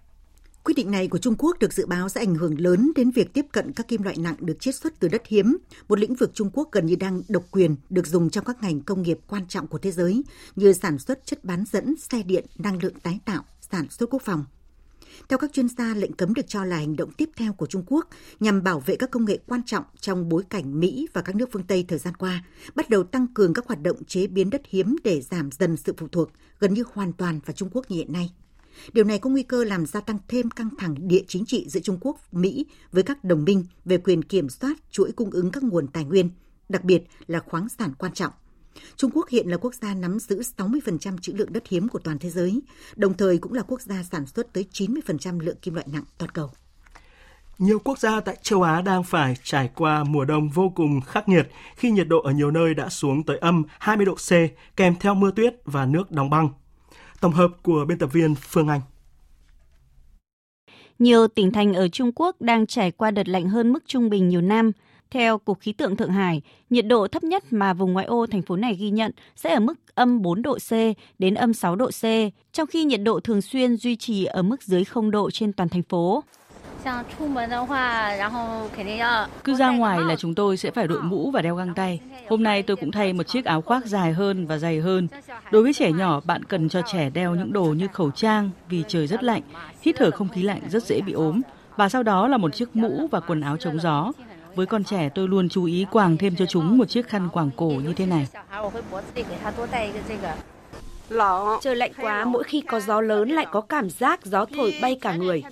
[0.66, 3.32] Quyết định này của Trung Quốc được dự báo sẽ ảnh hưởng lớn đến việc
[3.32, 5.56] tiếp cận các kim loại nặng được chiết xuất từ đất hiếm,
[5.88, 8.80] một lĩnh vực Trung Quốc gần như đang độc quyền được dùng trong các ngành
[8.80, 10.22] công nghiệp quan trọng của thế giới
[10.56, 14.22] như sản xuất chất bán dẫn, xe điện, năng lượng tái tạo, sản xuất quốc
[14.24, 14.44] phòng.
[15.28, 17.84] Theo các chuyên gia, lệnh cấm được cho là hành động tiếp theo của Trung
[17.86, 18.08] Quốc
[18.40, 21.48] nhằm bảo vệ các công nghệ quan trọng trong bối cảnh Mỹ và các nước
[21.52, 22.44] phương Tây thời gian qua
[22.74, 25.94] bắt đầu tăng cường các hoạt động chế biến đất hiếm để giảm dần sự
[25.96, 28.30] phụ thuộc gần như hoàn toàn vào Trung Quốc như hiện nay.
[28.92, 31.80] Điều này có nguy cơ làm gia tăng thêm căng thẳng địa chính trị giữa
[31.80, 35.62] Trung Quốc, Mỹ với các đồng minh về quyền kiểm soát chuỗi cung ứng các
[35.62, 36.30] nguồn tài nguyên,
[36.68, 38.32] đặc biệt là khoáng sản quan trọng.
[38.96, 42.18] Trung Quốc hiện là quốc gia nắm giữ 60% trữ lượng đất hiếm của toàn
[42.18, 42.60] thế giới,
[42.96, 46.30] đồng thời cũng là quốc gia sản xuất tới 90% lượng kim loại nặng toàn
[46.30, 46.50] cầu.
[47.58, 51.28] Nhiều quốc gia tại châu Á đang phải trải qua mùa đông vô cùng khắc
[51.28, 54.30] nghiệt khi nhiệt độ ở nhiều nơi đã xuống tới âm 20 độ C
[54.76, 56.48] kèm theo mưa tuyết và nước đóng băng.
[57.20, 58.80] Tổng hợp của biên tập viên Phương Anh.
[60.98, 64.28] Nhiều tỉnh thành ở Trung Quốc đang trải qua đợt lạnh hơn mức trung bình
[64.28, 64.72] nhiều năm.
[65.10, 68.42] Theo Cục Khí tượng Thượng Hải, nhiệt độ thấp nhất mà vùng ngoại ô thành
[68.42, 70.72] phố này ghi nhận sẽ ở mức âm 4 độ C
[71.18, 72.02] đến âm 6 độ C,
[72.52, 75.68] trong khi nhiệt độ thường xuyên duy trì ở mức dưới 0 độ trên toàn
[75.68, 76.22] thành phố.
[79.44, 82.00] Cứ ra ngoài là chúng tôi sẽ phải đội mũ và đeo găng tay.
[82.28, 85.08] Hôm nay tôi cũng thay một chiếc áo khoác dài hơn và dày hơn.
[85.50, 88.84] Đối với trẻ nhỏ, bạn cần cho trẻ đeo những đồ như khẩu trang vì
[88.88, 89.42] trời rất lạnh,
[89.82, 91.40] hít thở không khí lạnh rất dễ bị ốm.
[91.76, 94.12] Và sau đó là một chiếc mũ và quần áo chống gió.
[94.54, 97.50] Với con trẻ tôi luôn chú ý quàng thêm cho chúng một chiếc khăn quàng
[97.56, 98.26] cổ như thế này.
[101.60, 104.98] Trời lạnh quá, mỗi khi có gió lớn lại có cảm giác gió thổi bay
[105.00, 105.42] cả người.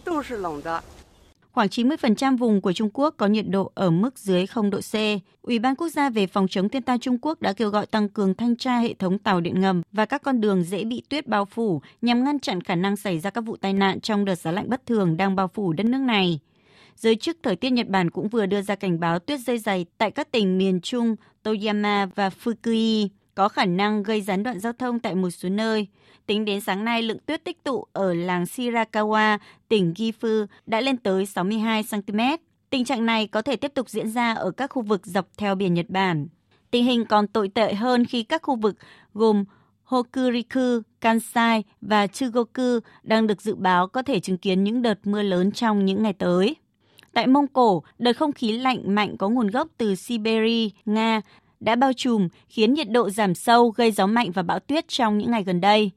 [1.54, 4.94] Khoảng 90% vùng của Trung Quốc có nhiệt độ ở mức dưới 0 độ C.
[5.42, 8.08] Ủy ban Quốc gia về phòng chống thiên tai Trung Quốc đã kêu gọi tăng
[8.08, 11.26] cường thanh tra hệ thống tàu điện ngầm và các con đường dễ bị tuyết
[11.26, 14.34] bao phủ nhằm ngăn chặn khả năng xảy ra các vụ tai nạn trong đợt
[14.34, 16.40] giá lạnh bất thường đang bao phủ đất nước này.
[16.96, 19.86] Giới chức thời tiết Nhật Bản cũng vừa đưa ra cảnh báo tuyết rơi dày
[19.98, 24.72] tại các tỉnh miền Trung, Toyama và Fukui có khả năng gây gián đoạn giao
[24.72, 25.86] thông tại một số nơi.
[26.26, 30.96] Tính đến sáng nay, lượng tuyết tích tụ ở làng Shirakawa, tỉnh Gifu đã lên
[30.96, 32.18] tới 62 cm.
[32.70, 35.54] Tình trạng này có thể tiếp tục diễn ra ở các khu vực dọc theo
[35.54, 36.26] biển Nhật Bản.
[36.70, 38.76] Tình hình còn tồi tệ hơn khi các khu vực
[39.14, 39.44] gồm
[39.84, 45.22] Hokuriku, Kansai và Chugoku đang được dự báo có thể chứng kiến những đợt mưa
[45.22, 46.56] lớn trong những ngày tới.
[47.12, 51.20] Tại Mông Cổ, đợt không khí lạnh mạnh có nguồn gốc từ Siberia, Nga
[51.60, 55.18] đã bao trùm khiến nhiệt độ giảm sâu gây gió mạnh và bão tuyết trong
[55.18, 55.90] những ngày gần đây.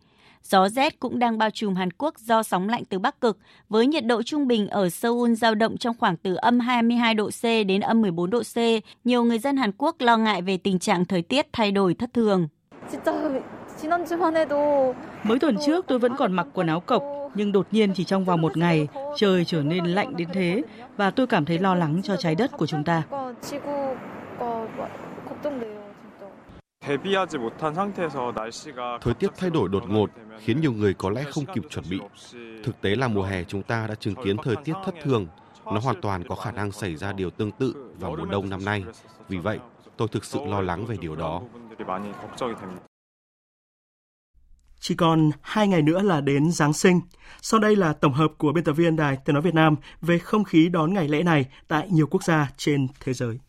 [0.43, 3.38] Gió rét cũng đang bao trùm Hàn Quốc do sóng lạnh từ Bắc Cực,
[3.70, 7.30] với nhiệt độ trung bình ở Seoul dao động trong khoảng từ âm 22 độ
[7.30, 8.58] C đến âm 14 độ C.
[9.03, 12.14] Nhiều người dân Hàn Quốc lo ngại về tình trạng thời tiết thay đổi thất
[12.14, 12.47] thường.
[15.24, 17.03] Mới tuần trước tôi vẫn còn mặc quần áo cộc,
[17.36, 18.88] nhưng đột nhiên chỉ trong vòng một ngày,
[19.18, 20.62] trời trở nên lạnh đến thế
[20.97, 23.03] và tôi cảm thấy lo lắng cho trái đất của chúng ta.
[29.01, 30.09] Thời tiết thay đổi đột ngột
[30.39, 31.99] khiến nhiều người có lẽ không kịp chuẩn bị.
[32.63, 35.27] Thực tế là mùa hè chúng ta đã chứng kiến thời tiết thất thường.
[35.65, 38.65] Nó hoàn toàn có khả năng xảy ra điều tương tự vào mùa đông năm
[38.65, 38.83] nay.
[39.29, 39.59] Vì vậy,
[39.97, 41.41] tôi thực sự lo lắng về điều đó.
[44.79, 47.01] Chỉ còn hai ngày nữa là đến Giáng sinh.
[47.41, 50.19] Sau đây là tổng hợp của biên tập viên Đài Tiếng Nói Việt Nam về
[50.19, 53.39] không khí đón ngày lễ này tại nhiều quốc gia trên thế giới.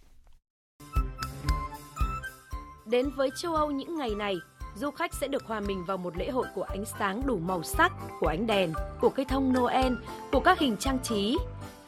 [2.90, 4.36] Đến với châu Âu những ngày này,
[4.74, 7.62] du khách sẽ được hòa mình vào một lễ hội của ánh sáng đủ màu
[7.62, 9.92] sắc, của ánh đèn, của cây thông Noel,
[10.32, 11.38] của các hình trang trí.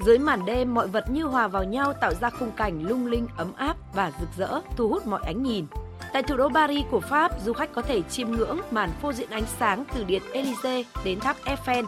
[0.01, 3.26] Dưới màn đêm, mọi vật như hòa vào nhau tạo ra khung cảnh lung linh,
[3.36, 5.66] ấm áp và rực rỡ, thu hút mọi ánh nhìn.
[6.12, 9.30] Tại thủ đô Paris của Pháp, du khách có thể chiêm ngưỡng màn phô diễn
[9.30, 11.84] ánh sáng từ điện Élysée đến tháp Eiffel.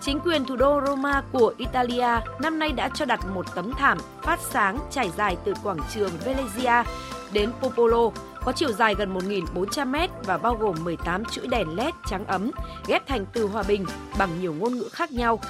[0.00, 3.98] Chính quyền thủ đô Roma của Italia năm nay đã cho đặt một tấm thảm
[4.22, 6.84] phát sáng trải dài từ quảng trường Venezia
[7.32, 8.10] đến Popolo,
[8.46, 12.50] có chiều dài gần 1.400 mét và bao gồm 18 chuỗi đèn LED trắng ấm
[12.86, 13.84] ghép thành từ hòa bình
[14.18, 15.40] bằng nhiều ngôn ngữ khác nhau.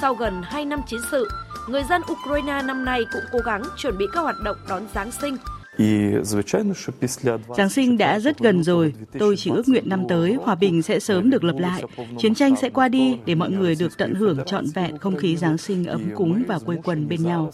[0.00, 1.28] Sau gần 2 năm chiến sự,
[1.68, 5.10] người dân Ukraine năm nay cũng cố gắng chuẩn bị các hoạt động đón Giáng
[5.12, 5.36] sinh
[7.56, 8.94] Giáng sinh đã rất gần rồi.
[9.18, 11.82] Tôi chỉ ước nguyện năm tới hòa bình sẽ sớm được lập lại.
[12.18, 15.36] Chiến tranh sẽ qua đi để mọi người được tận hưởng trọn vẹn không khí
[15.36, 17.50] Giáng sinh ấm cúng và quây quần bên nhau.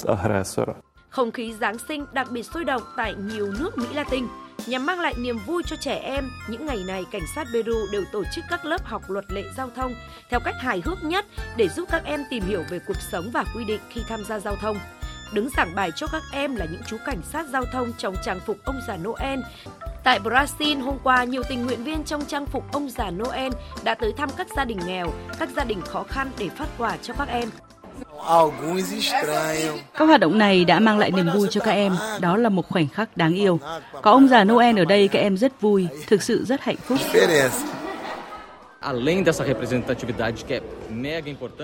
[1.15, 4.27] Không khí Giáng sinh đặc biệt sôi động tại nhiều nước Mỹ Latin.
[4.67, 8.05] Nhằm mang lại niềm vui cho trẻ em, những ngày này cảnh sát Peru đều
[8.13, 9.95] tổ chức các lớp học luật lệ giao thông
[10.31, 13.45] theo cách hài hước nhất để giúp các em tìm hiểu về cuộc sống và
[13.55, 14.79] quy định khi tham gia giao thông.
[15.33, 18.41] Đứng giảng bài cho các em là những chú cảnh sát giao thông trong trang
[18.47, 19.41] phục ông già Noel.
[20.05, 23.53] Tại Brazil, hôm qua, nhiều tình nguyện viên trong trang phục ông già Noel
[23.85, 26.97] đã tới thăm các gia đình nghèo, các gia đình khó khăn để phát quà
[27.03, 27.51] cho các em.
[29.99, 32.69] Các hoạt động này đã mang lại niềm vui cho các em, đó là một
[32.69, 33.61] khoảnh khắc đáng yêu.
[34.03, 36.99] Có ông già Noel ở đây các em rất vui, thực sự rất hạnh phúc.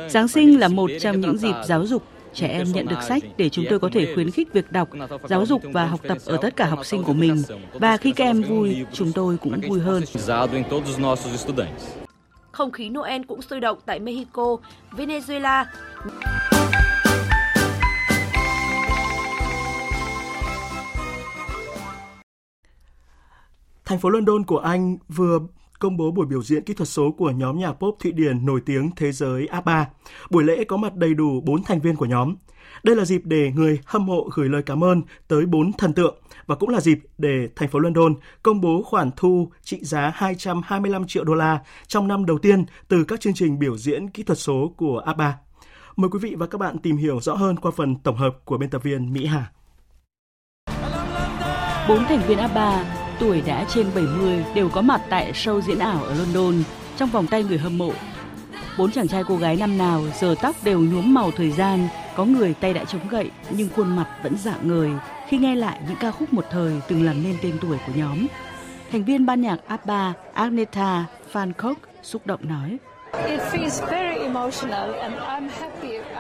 [0.09, 2.03] Giáng sinh là một trong những dịp giáo dục
[2.35, 4.89] trẻ em nhận được sách để chúng tôi có thể khuyến khích việc đọc,
[5.29, 7.43] giáo dục và học tập ở tất cả học sinh của mình.
[7.73, 10.03] Và khi các em vui, chúng tôi cũng vui hơn.
[12.61, 14.57] Không khí Noel cũng sôi động tại Mexico,
[14.91, 15.65] Venezuela.
[23.85, 25.39] Thành phố London của Anh vừa
[25.81, 28.61] công bố buổi biểu diễn kỹ thuật số của nhóm nhạc pop Thụy Điển nổi
[28.67, 29.87] tiếng thế giới ABBA.
[30.31, 32.35] Buổi lễ có mặt đầy đủ 4 thành viên của nhóm.
[32.83, 36.19] Đây là dịp để người hâm mộ gửi lời cảm ơn tới 4 thần tượng
[36.47, 41.07] và cũng là dịp để thành phố London công bố khoản thu trị giá 225
[41.07, 44.39] triệu đô la trong năm đầu tiên từ các chương trình biểu diễn kỹ thuật
[44.39, 45.35] số của ABBA.
[45.97, 48.59] Mời quý vị và các bạn tìm hiểu rõ hơn qua phần tổng hợp của
[48.59, 49.51] biên tập viên Mỹ Hà.
[51.89, 56.05] Bốn thành viên ABBA tuổi đã trên 70 đều có mặt tại show diễn ảo
[56.05, 56.55] ở London
[56.97, 57.93] trong vòng tay người hâm mộ.
[58.79, 62.25] Bốn chàng trai cô gái năm nào giờ tóc đều nhuốm màu thời gian, có
[62.25, 64.91] người tay đã chống gậy nhưng khuôn mặt vẫn dạng người
[65.29, 68.27] khi nghe lại những ca khúc một thời từng làm nên tên tuổi của nhóm.
[68.93, 72.79] Thành viên ban nhạc ABBA Agneta Phancock xúc động nói.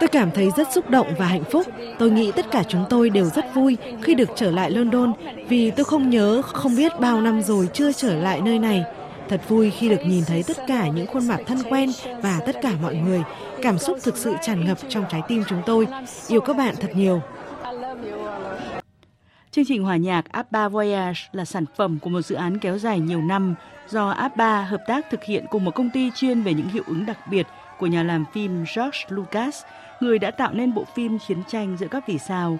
[0.00, 1.66] Tôi cảm thấy rất xúc động và hạnh phúc.
[1.98, 5.12] Tôi nghĩ tất cả chúng tôi đều rất vui khi được trở lại London
[5.48, 8.84] vì tôi không nhớ, không biết bao năm rồi chưa trở lại nơi này.
[9.28, 11.90] Thật vui khi được nhìn thấy tất cả những khuôn mặt thân quen
[12.22, 13.22] và tất cả mọi người.
[13.62, 15.86] Cảm xúc thực sự tràn ngập trong trái tim chúng tôi.
[16.28, 17.20] Yêu các bạn thật nhiều.
[19.50, 23.00] Chương trình hòa nhạc ABBA Voyage là sản phẩm của một dự án kéo dài
[23.00, 23.54] nhiều năm
[23.90, 27.06] do ABBA hợp tác thực hiện cùng một công ty chuyên về những hiệu ứng
[27.06, 27.46] đặc biệt
[27.78, 29.62] của nhà làm phim George Lucas,
[30.00, 32.58] người đã tạo nên bộ phim chiến tranh giữa các vì sao.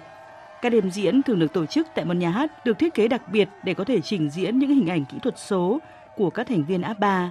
[0.61, 3.21] Các đêm diễn thường được tổ chức tại một nhà hát được thiết kế đặc
[3.31, 5.79] biệt để có thể trình diễn những hình ảnh kỹ thuật số
[6.15, 7.29] của các thành viên ABBA.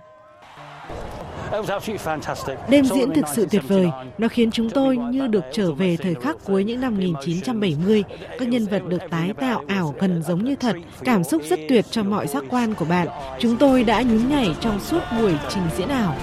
[2.69, 3.91] Đêm diễn thực sự tuyệt vời.
[4.19, 8.05] Nó khiến chúng tôi như được trở về thời khắc cuối những năm 1970.
[8.39, 10.77] Các nhân vật được tái tạo ảo gần giống như thật.
[11.05, 13.09] Cảm xúc rất tuyệt cho mọi giác quan của bạn.
[13.41, 16.17] Chúng tôi đã nhún nhảy trong suốt buổi trình diễn ảo.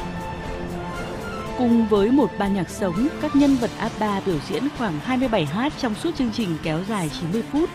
[1.57, 5.73] Cùng với một ban nhạc sống, các nhân vật ABBA biểu diễn khoảng 27 hát
[5.77, 7.69] trong suốt chương trình kéo dài 90 phút.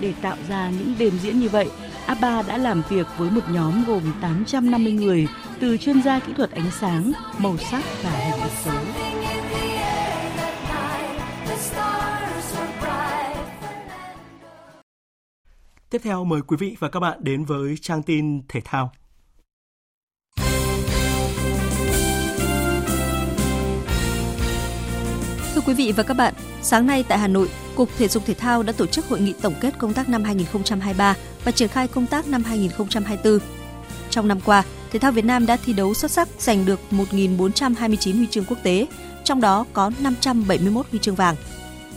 [0.00, 1.68] Để tạo ra những đêm diễn như vậy,
[2.06, 5.28] ABBA đã làm việc với một nhóm gồm 850 người,
[5.60, 8.72] từ chuyên gia kỹ thuật ánh sáng, màu sắc và hình ảnh số.
[15.90, 18.92] Tiếp theo mời quý vị và các bạn đến với trang tin thể thao.
[25.66, 28.62] Quý vị và các bạn, sáng nay tại Hà Nội, Cục Thể dục Thể thao
[28.62, 32.06] đã tổ chức hội nghị tổng kết công tác năm 2023 và triển khai công
[32.06, 33.38] tác năm 2024.
[34.10, 34.62] Trong năm qua,
[34.92, 38.58] thể thao Việt Nam đã thi đấu xuất sắc giành được 1.429 huy chương quốc
[38.62, 38.86] tế,
[39.24, 41.36] trong đó có 571 huy chương vàng.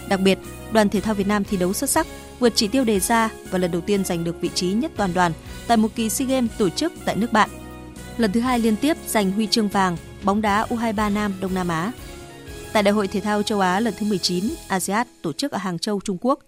[0.09, 0.39] Đặc biệt,
[0.71, 2.07] đoàn thể thao Việt Nam thi đấu xuất sắc,
[2.39, 5.13] vượt chỉ tiêu đề ra và lần đầu tiên giành được vị trí nhất toàn
[5.13, 5.31] đoàn
[5.67, 7.49] tại một kỳ SEA Games tổ chức tại nước bạn.
[8.17, 11.67] Lần thứ hai liên tiếp giành huy chương vàng bóng đá U23 Nam Đông Nam
[11.67, 11.91] Á.
[12.73, 15.79] Tại Đại hội Thể thao châu Á lần thứ 19 ASEAN tổ chức ở Hàng
[15.79, 16.39] Châu, Trung Quốc,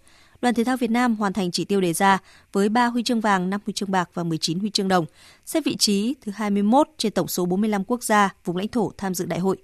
[0.42, 2.18] đoàn thể thao Việt Nam hoàn thành chỉ tiêu đề ra
[2.54, 5.06] với 3 huy chương vàng, 5 huy chương bạc và 19 huy chương đồng,
[5.46, 9.14] xếp vị trí thứ 21 trên tổng số 45 quốc gia, vùng lãnh thổ tham
[9.14, 9.58] dự đại hội.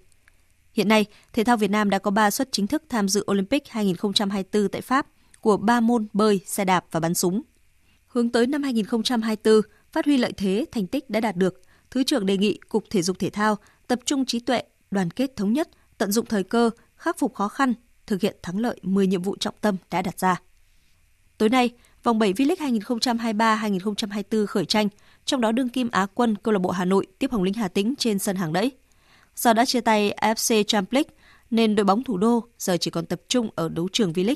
[0.74, 3.70] Hiện nay, thể thao Việt Nam đã có 3 suất chính thức tham dự Olympic
[3.70, 5.08] 2024 tại Pháp
[5.42, 7.42] của 3 môn bơi, xe đạp và bắn súng.
[8.08, 12.26] Hướng tới năm 2024, phát huy lợi thế, thành tích đã đạt được, Thứ trưởng
[12.26, 15.70] đề nghị Cục Thể dục Thể thao tập trung trí tuệ, đoàn kết thống nhất,
[15.98, 17.74] tận dụng thời cơ, khắc phục khó khăn,
[18.08, 20.42] thực hiện thắng lợi 10 nhiệm vụ trọng tâm đã đặt ra.
[21.38, 21.70] Tối nay,
[22.04, 22.80] vòng 7 V-League
[23.80, 24.90] 2023-2024 khởi tranh,
[25.26, 27.68] trong đó đương kim Á quân câu lạc bộ Hà Nội tiếp Hồng Lĩnh Hà
[27.68, 28.72] Tĩnh trên sân hàng đẫy.
[29.36, 31.10] Do đã chia tay AFC Champions League,
[31.50, 34.36] nên đội bóng thủ đô giờ chỉ còn tập trung ở đấu trường V-League.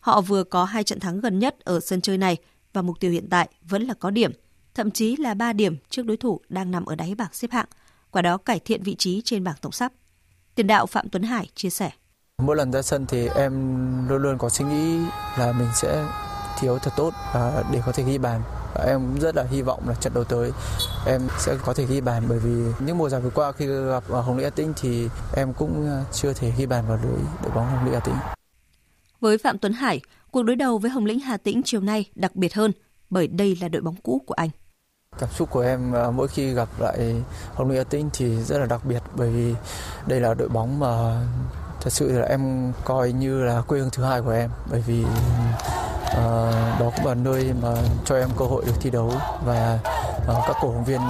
[0.00, 2.36] Họ vừa có hai trận thắng gần nhất ở sân chơi này
[2.72, 4.32] và mục tiêu hiện tại vẫn là có điểm,
[4.74, 7.66] thậm chí là 3 điểm trước đối thủ đang nằm ở đáy bảng xếp hạng,
[8.10, 9.92] qua đó cải thiện vị trí trên bảng tổng sắp.
[10.54, 11.90] Tiền đạo Phạm Tuấn Hải chia sẻ.
[12.42, 13.52] Mỗi lần ra sân thì em
[14.08, 14.98] luôn luôn có suy nghĩ
[15.38, 16.04] là mình sẽ
[16.60, 17.12] thiếu thật tốt
[17.72, 18.42] để có thể ghi bàn.
[18.74, 20.50] Và em cũng rất là hy vọng là trận đấu tới
[21.06, 24.04] em sẽ có thể ghi bàn bởi vì những mùa giải vừa qua khi gặp
[24.08, 27.66] Hồng Lĩnh Hà Tĩnh thì em cũng chưa thể ghi bàn vào lưới đội bóng
[27.66, 28.16] Hồng Lĩnh Hà Tĩnh.
[29.20, 30.00] Với Phạm Tuấn Hải,
[30.30, 32.72] cuộc đối đầu với Hồng Lĩnh Hà Tĩnh chiều nay đặc biệt hơn
[33.10, 34.50] bởi đây là đội bóng cũ của anh.
[35.18, 37.14] Cảm xúc của em à, mỗi khi gặp lại
[37.54, 39.54] Hồng Lĩnh Hà Tĩnh thì rất là đặc biệt bởi vì
[40.06, 41.20] đây là đội bóng mà
[41.80, 45.04] thật sự là em coi như là quê hương thứ hai của em bởi vì
[45.04, 49.12] uh, đó cũng là nơi mà cho em cơ hội được thi đấu
[49.44, 49.78] và
[50.18, 51.00] uh, các cổ động viên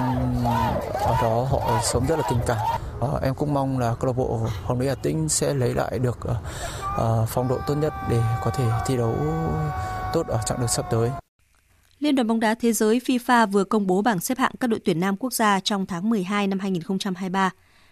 [0.93, 2.57] ở đó họ sống rất là tình cảm.
[2.99, 5.99] Uh, em cũng mong là câu lạc bộ Hồng Lĩnh Hà Tĩnh sẽ lấy lại
[5.99, 9.15] được uh, phong độ tốt nhất để có thể thi đấu
[10.13, 11.24] tốt ở trạng đường sắp tới.
[11.99, 14.79] Liên đoàn bóng đá thế giới FIFA vừa công bố bảng xếp hạng các đội
[14.79, 17.49] tuyển nam quốc gia trong tháng 12 năm 2023,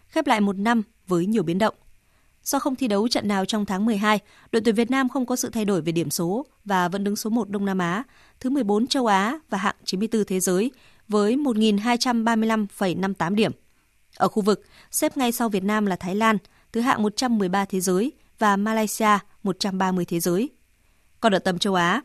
[0.07, 1.75] khép lại một năm với nhiều biến động.
[2.43, 4.19] Do không thi đấu trận nào trong tháng 12,
[4.51, 7.15] đội tuyển Việt Nam không có sự thay đổi về điểm số và vẫn đứng
[7.15, 8.03] số 1 Đông Nam Á,
[8.39, 10.71] thứ 14 châu Á và hạng 94 thế giới
[11.07, 13.51] với 1.235,58 điểm.
[14.17, 16.37] Ở khu vực, xếp ngay sau Việt Nam là Thái Lan,
[16.71, 20.49] thứ hạng 113 thế giới và Malaysia 130 thế giới.
[21.19, 22.01] Còn ở tầm châu Á,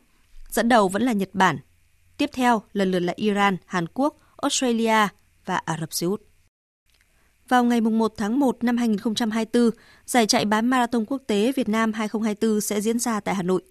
[0.50, 1.58] dẫn đầu vẫn là Nhật Bản,
[2.18, 5.08] tiếp theo lần lượt là Iran, Hàn Quốc, Australia
[5.44, 6.22] và Ả Rập Xê Út.
[7.48, 9.70] Vào ngày 1 tháng 1 năm 2024,
[10.06, 13.62] giải chạy bán marathon quốc tế Việt Nam 2024 sẽ diễn ra tại Hà Nội.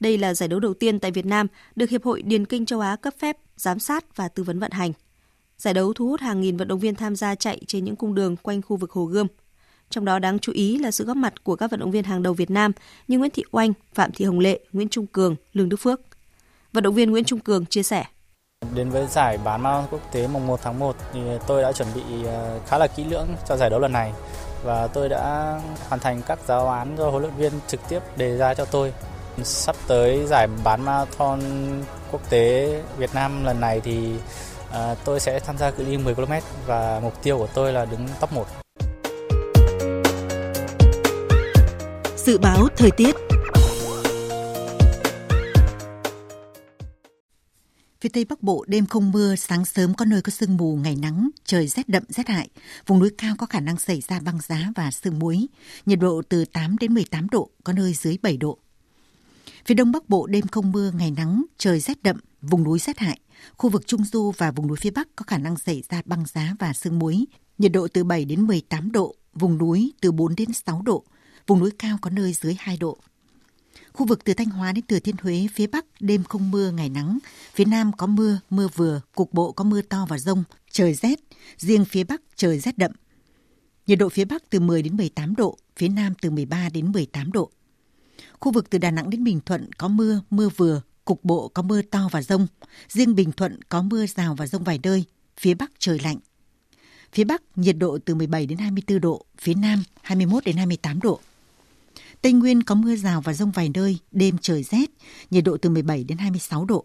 [0.00, 1.46] Đây là giải đấu đầu tiên tại Việt Nam
[1.76, 4.70] được Hiệp hội Điền kinh châu Á cấp phép, giám sát và tư vấn vận
[4.70, 4.92] hành.
[5.58, 8.14] Giải đấu thu hút hàng nghìn vận động viên tham gia chạy trên những cung
[8.14, 9.26] đường quanh khu vực Hồ Gươm.
[9.90, 12.22] Trong đó đáng chú ý là sự góp mặt của các vận động viên hàng
[12.22, 12.72] đầu Việt Nam
[13.08, 16.00] như Nguyễn Thị Oanh, Phạm Thị Hồng Lệ, Nguyễn Trung Cường, Lương Đức Phước.
[16.74, 18.04] Vận động viên Nguyễn Trung Cường chia sẻ.
[18.74, 21.88] Đến với giải bán marathon quốc tế mùng 1 tháng 1 thì tôi đã chuẩn
[21.94, 24.12] bị ờ, khá là kỹ lưỡng cho giải đấu lần này
[24.64, 28.36] và tôi đã hoàn thành các giáo án do huấn luyện viên trực tiếp đề
[28.36, 28.92] ra cho tôi.
[29.42, 31.40] Sắp tới giải bán marathon
[32.12, 34.10] quốc tế Việt Nam lần này thì
[34.72, 36.32] ờ, tôi sẽ tham gia cự ly 10 km
[36.66, 38.46] và mục tiêu của tôi là đứng top 1.
[42.16, 43.16] Dự báo thời tiết
[48.04, 50.96] Phía Tây Bắc Bộ đêm không mưa, sáng sớm có nơi có sương mù, ngày
[50.96, 52.48] nắng, trời rét đậm rét hại.
[52.86, 55.46] Vùng núi cao có khả năng xảy ra băng giá và sương muối.
[55.86, 58.58] Nhiệt độ từ 8 đến 18 độ, có nơi dưới 7 độ.
[59.64, 62.98] Phía Đông Bắc Bộ đêm không mưa, ngày nắng, trời rét đậm, vùng núi rét
[62.98, 63.18] hại.
[63.56, 66.24] Khu vực Trung Du và vùng núi phía Bắc có khả năng xảy ra băng
[66.26, 67.24] giá và sương muối.
[67.58, 71.04] nhiệt độ từ 7 đến 18 độ, vùng núi từ 4 đến 6 độ,
[71.46, 72.98] vùng núi cao có nơi dưới 2 độ.
[73.94, 76.88] Khu vực từ Thanh Hóa đến Thừa Thiên Huế, phía Bắc đêm không mưa, ngày
[76.88, 77.18] nắng.
[77.54, 81.20] Phía Nam có mưa, mưa vừa, cục bộ có mưa to và rông, trời rét.
[81.58, 82.90] Riêng phía Bắc trời rét đậm.
[83.86, 87.32] Nhiệt độ phía Bắc từ 10 đến 18 độ, phía Nam từ 13 đến 18
[87.32, 87.50] độ.
[88.40, 91.62] Khu vực từ Đà Nẵng đến Bình Thuận có mưa, mưa vừa, cục bộ có
[91.62, 92.46] mưa to và rông.
[92.88, 95.04] Riêng Bình Thuận có mưa rào và rông vài nơi,
[95.38, 96.18] phía Bắc trời lạnh.
[97.12, 101.20] Phía Bắc nhiệt độ từ 17 đến 24 độ, phía Nam 21 đến 28 độ.
[102.24, 104.90] Tây Nguyên có mưa rào và rông vài nơi, đêm trời rét,
[105.30, 106.84] nhiệt độ từ 17 đến 26 độ.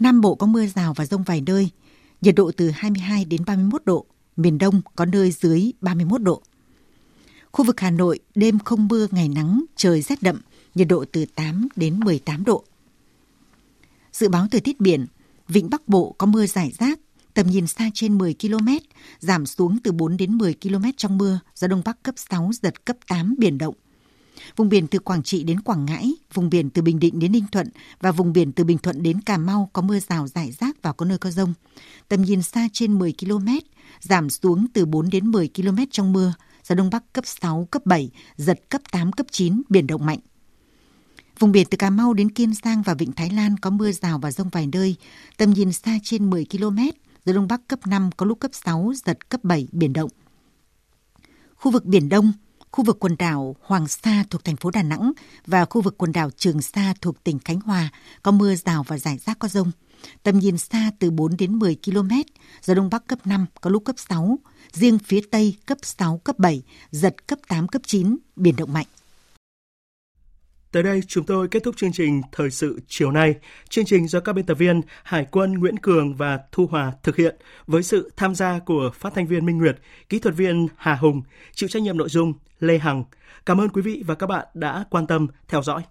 [0.00, 1.70] Nam Bộ có mưa rào và rông vài nơi,
[2.20, 6.42] nhiệt độ từ 22 đến 31 độ, miền Đông có nơi dưới 31 độ.
[7.52, 10.40] Khu vực Hà Nội đêm không mưa ngày nắng, trời rét đậm,
[10.74, 12.64] nhiệt độ từ 8 đến 18 độ.
[14.12, 15.06] Dự báo thời tiết biển,
[15.48, 17.00] vịnh Bắc Bộ có mưa rải rác,
[17.34, 18.68] tầm nhìn xa trên 10 km,
[19.20, 22.84] giảm xuống từ 4 đến 10 km trong mưa, gió Đông Bắc cấp 6, giật
[22.84, 23.74] cấp 8, biển động.
[24.56, 27.44] Vùng biển từ Quảng Trị đến Quảng Ngãi, vùng biển từ Bình Định đến Ninh
[27.52, 27.68] Thuận
[28.00, 30.92] và vùng biển từ Bình Thuận đến Cà Mau có mưa rào rải rác và
[30.92, 31.54] có nơi có rông.
[32.08, 33.48] Tầm nhìn xa trên 10 km,
[34.00, 37.86] giảm xuống từ 4 đến 10 km trong mưa, gió Đông Bắc cấp 6, cấp
[37.86, 40.18] 7, giật cấp 8, cấp 9, biển động mạnh.
[41.38, 44.18] Vùng biển từ Cà Mau đến Kiên Giang và Vịnh Thái Lan có mưa rào
[44.18, 44.96] và rông vài nơi,
[45.36, 46.78] tầm nhìn xa trên 10 km,
[47.24, 50.10] gió Đông Bắc cấp 5, có lúc cấp 6, giật cấp 7, biển động.
[51.56, 52.32] Khu vực Biển Đông,
[52.74, 55.12] khu vực quần đảo Hoàng Sa thuộc thành phố Đà Nẵng
[55.46, 57.88] và khu vực quần đảo Trường Sa thuộc tỉnh Khánh Hòa
[58.22, 59.70] có mưa rào và rải rác có rông.
[60.22, 62.10] Tầm nhìn xa từ 4 đến 10 km,
[62.62, 64.38] gió Đông Bắc cấp 5, có lúc cấp 6,
[64.72, 68.86] riêng phía Tây cấp 6, cấp 7, giật cấp 8, cấp 9, biển động mạnh.
[70.74, 73.34] Tới đây chúng tôi kết thúc chương trình Thời sự chiều nay.
[73.68, 77.16] Chương trình do các biên tập viên Hải quân Nguyễn Cường và Thu Hòa thực
[77.16, 79.76] hiện với sự tham gia của phát thanh viên Minh Nguyệt,
[80.08, 81.22] kỹ thuật viên Hà Hùng,
[81.52, 83.04] chịu trách nhiệm nội dung Lê Hằng.
[83.46, 85.82] Cảm ơn quý vị và các bạn đã quan tâm theo dõi.